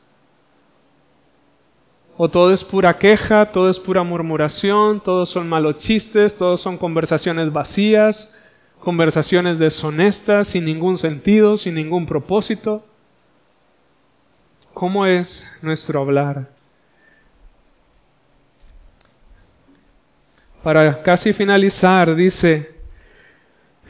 [2.17, 6.79] O todo es pura queja, todo es pura murmuración, todos son malos chistes, todos son
[6.79, 8.33] conversaciones vacías,
[8.79, 12.85] conversaciones deshonestas, sin ningún sentido, sin ningún propósito.
[14.75, 16.49] ¿Cómo es nuestro hablar?
[20.63, 22.75] Para casi finalizar, dice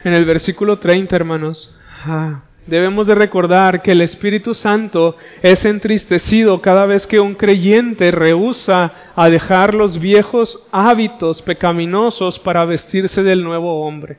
[0.02, 6.62] en el versículo 30, hermanos, ah, Debemos de recordar que el Espíritu Santo es entristecido
[6.62, 13.44] cada vez que un creyente rehúsa a dejar los viejos hábitos pecaminosos para vestirse del
[13.44, 14.18] nuevo hombre.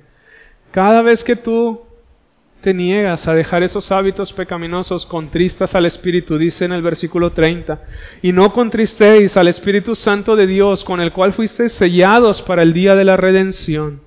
[0.70, 1.82] Cada vez que tú
[2.62, 7.80] te niegas a dejar esos hábitos pecaminosos, contristas al Espíritu, dice en el versículo 30,
[8.22, 12.74] y no contristéis al Espíritu Santo de Dios, con el cual fuisteis sellados para el
[12.74, 14.05] día de la redención.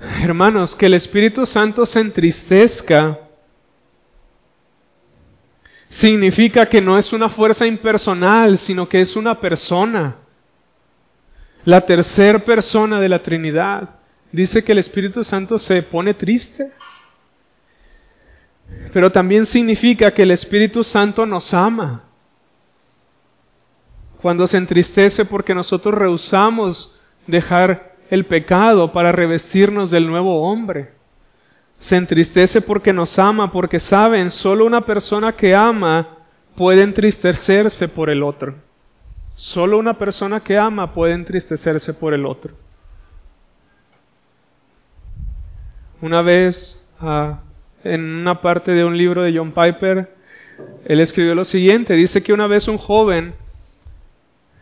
[0.00, 3.18] Hermanos, que el Espíritu Santo se entristezca
[5.90, 10.16] significa que no es una fuerza impersonal, sino que es una persona.
[11.64, 13.96] La tercera persona de la Trinidad.
[14.32, 16.72] Dice que el Espíritu Santo se pone triste.
[18.92, 22.04] Pero también significa que el Espíritu Santo nos ama.
[24.22, 30.90] Cuando se entristece porque nosotros rehusamos dejar el pecado para revestirnos del nuevo hombre.
[31.78, 36.18] Se entristece porque nos ama, porque saben, solo una persona que ama
[36.56, 38.56] puede entristecerse por el otro.
[39.36, 42.52] Solo una persona que ama puede entristecerse por el otro.
[46.02, 47.40] Una vez, ah,
[47.84, 50.14] en una parte de un libro de John Piper,
[50.84, 53.34] él escribió lo siguiente, dice que una vez un joven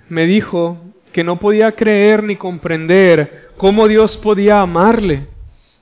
[0.09, 0.79] me dijo,
[1.09, 5.27] que no podía creer ni comprender cómo Dios podía amarle.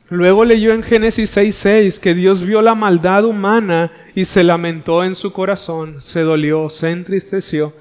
[0.09, 5.15] Luego leyó en Génesis 6:6 que Dios vio la maldad humana y se lamentó en
[5.15, 7.73] su corazón, se dolió, se entristeció.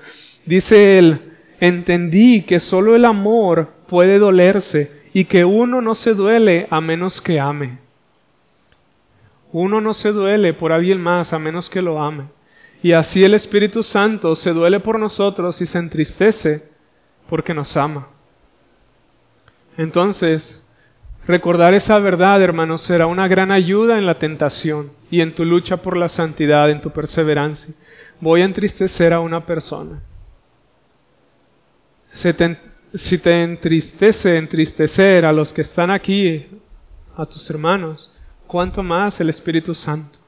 [0.46, 6.68] Dice él, entendí que solo el amor puede dolerse y que uno no se duele
[6.70, 7.78] a menos que ame.
[9.52, 12.26] Uno no se duele por alguien más a menos que lo ame.
[12.82, 16.75] Y así el Espíritu Santo se duele por nosotros y se entristece
[17.30, 18.08] porque nos ama.
[19.78, 20.66] Entonces,
[21.28, 25.78] recordar esa verdad, hermanos, será una gran ayuda en la tentación y en tu lucha
[25.78, 27.74] por la santidad, en tu perseverancia.
[28.22, 30.02] Voy a entristecer a una persona.
[32.14, 36.48] si te entristece entristecer a los que están aquí,
[37.18, 38.18] a tus hermanos,
[38.48, 40.20] ¿cuánto más el Espíritu Santo?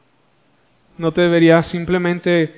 [0.98, 2.54] No te debería simplemente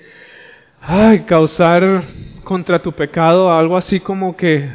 [0.82, 2.04] ay, causar
[2.44, 4.70] contra tu pecado algo así como que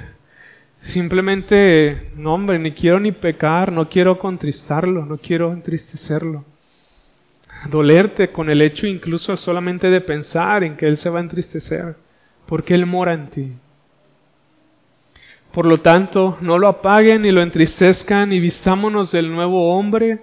[0.83, 6.45] simplemente, no hombre, ni quiero ni pecar, no quiero contristarlo, no quiero entristecerlo.
[7.69, 11.97] Dolerte con el hecho incluso solamente de pensar en que Él se va a entristecer,
[12.47, 13.53] porque Él mora en ti.
[15.53, 20.21] Por lo tanto, no lo apaguen ni lo entristezcan y vistámonos del nuevo hombre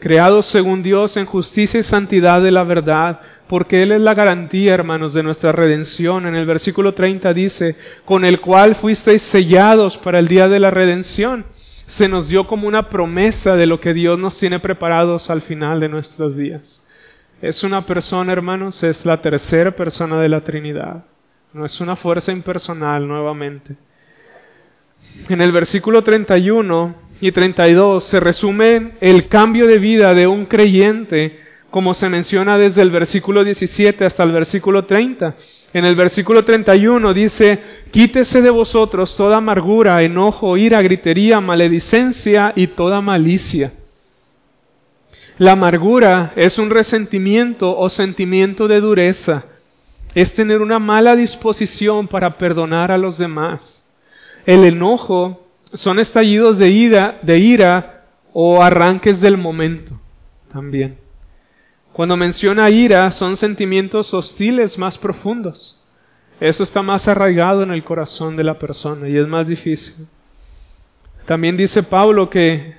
[0.00, 4.74] creados según Dios en justicia y santidad de la verdad, porque Él es la garantía,
[4.74, 6.26] hermanos, de nuestra redención.
[6.26, 10.70] En el versículo 30 dice, con el cual fuisteis sellados para el día de la
[10.70, 11.44] redención.
[11.86, 15.80] Se nos dio como una promesa de lo que Dios nos tiene preparados al final
[15.80, 16.86] de nuestros días.
[17.42, 21.04] Es una persona, hermanos, es la tercera persona de la Trinidad.
[21.52, 23.76] No es una fuerza impersonal nuevamente.
[25.28, 31.40] En el versículo 31 y 32 se resume el cambio de vida de un creyente,
[31.70, 35.36] como se menciona desde el versículo 17 hasta el versículo 30.
[35.72, 37.58] En el versículo 31 dice,
[37.90, 43.72] quítese de vosotros toda amargura, enojo, ira, gritería, maledicencia y toda malicia.
[45.38, 49.44] La amargura es un resentimiento o sentimiento de dureza.
[50.14, 53.86] Es tener una mala disposición para perdonar a los demás.
[54.44, 60.00] El enojo son estallidos de ira, de ira o arranques del momento
[60.52, 60.98] también.
[61.92, 65.76] Cuando menciona ira son sentimientos hostiles más profundos.
[66.40, 70.06] Eso está más arraigado en el corazón de la persona y es más difícil.
[71.26, 72.74] También dice Pablo que,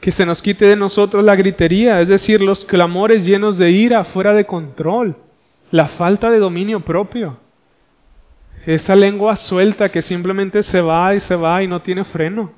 [0.00, 4.04] que se nos quite de nosotros la gritería, es decir, los clamores llenos de ira
[4.04, 5.16] fuera de control,
[5.70, 7.38] la falta de dominio propio.
[8.66, 12.52] Esa lengua suelta que simplemente se va y se va y no tiene freno.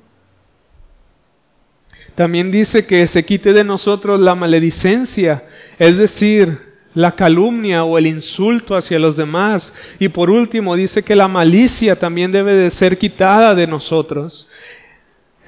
[2.13, 5.43] También dice que se quite de nosotros la maledicencia,
[5.77, 9.73] es decir, la calumnia o el insulto hacia los demás.
[9.99, 14.49] Y por último dice que la malicia también debe de ser quitada de nosotros.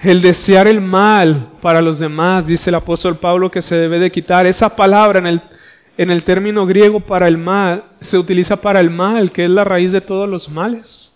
[0.02, 4.12] El desear el mal para los demás, dice el apóstol Pablo que se debe de
[4.12, 4.46] quitar.
[4.46, 5.42] Esa palabra en el
[5.98, 9.64] en el término griego para el mal se utiliza para el mal, que es la
[9.64, 11.14] raíz de todos los males.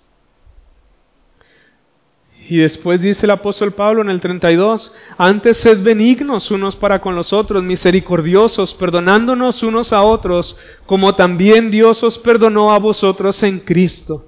[2.49, 7.15] Y después dice el apóstol Pablo en el 32, antes sed benignos unos para con
[7.15, 13.59] los otros, misericordiosos, perdonándonos unos a otros, como también Dios os perdonó a vosotros en
[13.59, 14.25] Cristo.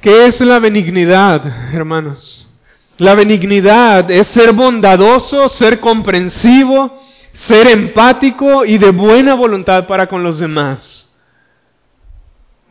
[0.00, 2.48] ¿Qué es la benignidad, hermanos?
[2.96, 6.98] La benignidad es ser bondadoso, ser comprensivo,
[7.32, 11.08] ser empático y de buena voluntad para con los demás.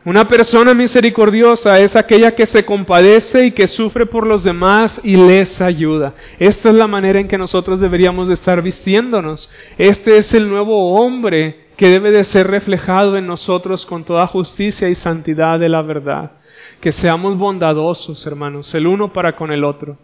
[0.04, 5.16] Una persona misericordiosa es aquella que se compadece y que sufre por los demás y
[5.16, 6.14] les ayuda.
[6.40, 9.48] Esta es la manera en que nosotros deberíamos de estar vistiéndonos.
[9.78, 14.88] Este es el nuevo hombre que debe de ser reflejado en nosotros con toda justicia
[14.88, 16.32] y santidad de la verdad.
[16.80, 19.98] Que seamos bondadosos, hermanos, el uno para con el otro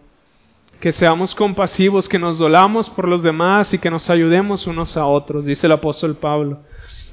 [0.79, 5.05] que seamos compasivos, que nos dolamos por los demás y que nos ayudemos unos a
[5.05, 6.59] otros, dice el apóstol Pablo.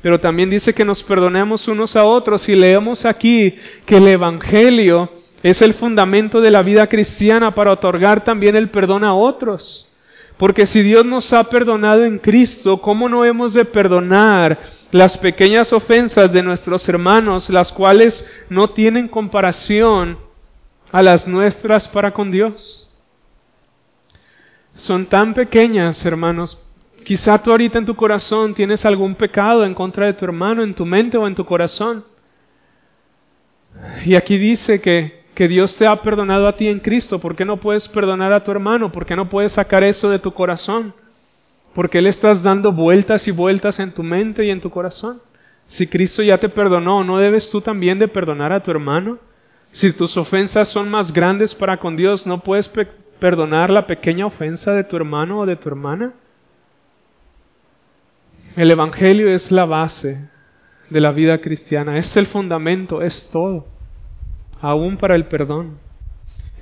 [0.03, 5.11] Pero también dice que nos perdonemos unos a otros y leemos aquí que el Evangelio
[5.43, 9.93] es el fundamento de la vida cristiana para otorgar también el perdón a otros.
[10.37, 14.59] Porque si Dios nos ha perdonado en Cristo, ¿cómo no hemos de perdonar
[14.93, 20.19] las pequeñas ofensas de nuestros hermanos, las cuales no tienen comparación
[20.93, 22.86] a las nuestras para con Dios?
[24.77, 26.63] Son tan pequeñas, hermanos.
[27.03, 30.75] Quizá tú ahorita en tu corazón tienes algún pecado en contra de tu hermano, en
[30.75, 32.05] tu mente o en tu corazón.
[34.05, 37.19] Y aquí dice que, que Dios te ha perdonado a ti en Cristo.
[37.19, 38.93] ¿Por qué no puedes perdonar a tu hermano?
[38.93, 40.93] ¿Por qué no puedes sacar eso de tu corazón?
[41.75, 45.21] ¿Por qué le estás dando vueltas y vueltas en tu mente y en tu corazón?
[45.69, 49.19] Si Cristo ya te perdonó, ¿no debes tú también de perdonar a tu hermano?
[49.73, 52.69] Si tus ofensas son más grandes para con Dios, ¿no puedes
[53.19, 56.15] perdonar la pequeña ofensa de tu hermano o de tu hermana?
[58.57, 60.29] El Evangelio es la base
[60.89, 63.67] de la vida cristiana, es el fundamento, es todo,
[64.61, 65.79] aún para el perdón.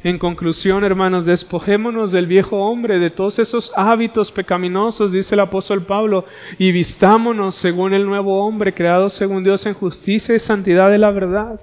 [0.02, 5.86] En conclusión, hermanos, despojémonos del viejo hombre, de todos esos hábitos pecaminosos, dice el apóstol
[5.86, 6.26] Pablo,
[6.58, 11.10] y vistámonos según el nuevo hombre, creado según Dios en justicia y santidad de la
[11.10, 11.58] verdad.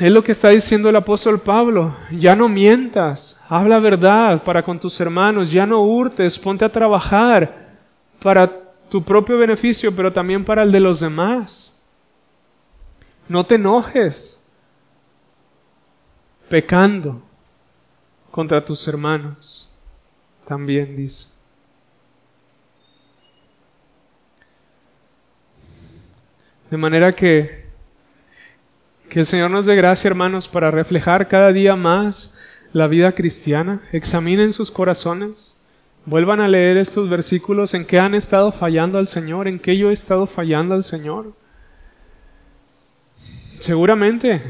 [0.00, 1.96] Es lo que está diciendo el apóstol Pablo.
[2.10, 7.76] Ya no mientas, habla verdad para con tus hermanos, ya no hurtes, ponte a trabajar
[8.20, 8.50] para
[8.88, 11.70] tu propio beneficio, pero también para el de los demás.
[13.28, 14.42] No te enojes
[16.48, 17.22] pecando
[18.32, 19.72] contra tus hermanos,
[20.48, 21.28] también dice.
[26.68, 27.63] De manera que
[29.14, 32.36] que el Señor nos dé gracia, hermanos, para reflejar cada día más
[32.72, 33.80] la vida cristiana.
[33.92, 35.56] Examinen sus corazones.
[36.04, 39.90] Vuelvan a leer estos versículos en qué han estado fallando al Señor, en qué yo
[39.90, 41.32] he estado fallando al Señor.
[43.60, 44.42] Seguramente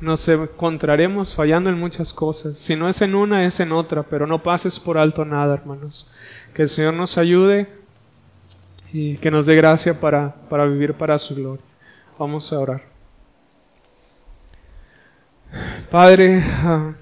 [0.00, 2.56] nos encontraremos fallando en muchas cosas.
[2.58, 6.08] Si no es en una, es en otra, pero no pases por alto nada, hermanos.
[6.54, 7.66] Que el Señor nos ayude
[8.92, 11.64] y que nos dé gracia para, para vivir para su gloria.
[12.16, 12.91] Vamos a orar.
[15.92, 16.94] Padre, ah,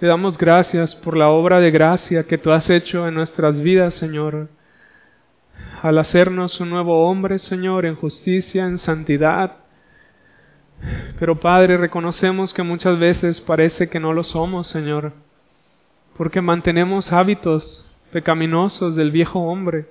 [0.00, 3.94] te damos gracias por la obra de gracia que tú has hecho en nuestras vidas,
[3.94, 4.48] Señor.
[5.80, 9.58] Al hacernos un nuevo hombre, Señor, en justicia, en santidad,
[11.20, 15.12] pero Padre, reconocemos que muchas veces parece que no lo somos, Señor,
[16.16, 19.86] porque mantenemos hábitos pecaminosos del viejo hombre.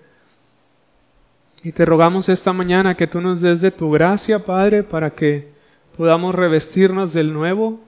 [1.63, 5.55] Y te rogamos esta mañana que tú nos des de tu gracia, Padre, para que
[5.97, 7.81] podamos revestirnos del nuevo,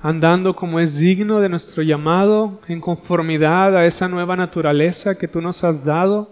[0.00, 5.40] andando como es digno de nuestro llamado, en conformidad a esa nueva naturaleza que tú
[5.40, 6.30] nos has dado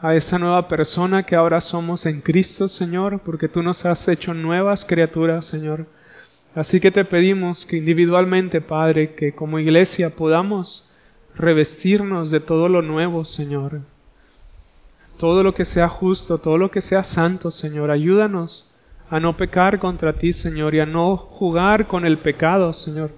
[0.00, 4.32] a esa nueva persona que ahora somos en Cristo, Señor, porque tú nos has hecho
[4.32, 5.86] nuevas criaturas, Señor.
[6.54, 10.88] Así que te pedimos que individualmente, Padre, que como iglesia podamos
[11.34, 13.80] revestirnos de todo lo nuevo, Señor.
[15.18, 17.90] Todo lo que sea justo, todo lo que sea santo, Señor.
[17.90, 18.72] Ayúdanos
[19.10, 23.10] a no pecar contra ti, Señor, y a no jugar con el pecado, Señor.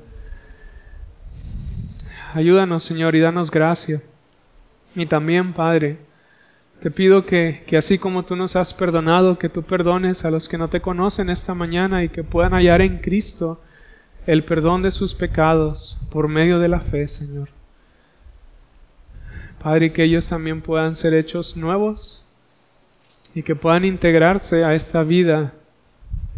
[2.35, 4.01] Ayúdanos, Señor, y danos gracia.
[4.95, 5.99] Y también, Padre,
[6.81, 10.49] te pido que, que, así como tú nos has perdonado, que tú perdones a los
[10.49, 13.61] que no te conocen esta mañana y que puedan hallar en Cristo
[14.27, 17.49] el perdón de sus pecados por medio de la fe, Señor.
[19.63, 22.27] Padre, que ellos también puedan ser hechos nuevos
[23.35, 25.53] y que puedan integrarse a esta vida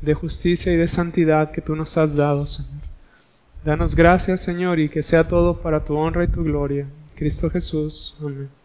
[0.02, 2.82] de justicia y de santidad que tú nos has dado, Señor.
[3.64, 6.86] Danos gracias, Señor, y que sea todo para tu honra y tu gloria.
[7.14, 8.16] Cristo Jesús.
[8.20, 8.61] Amén.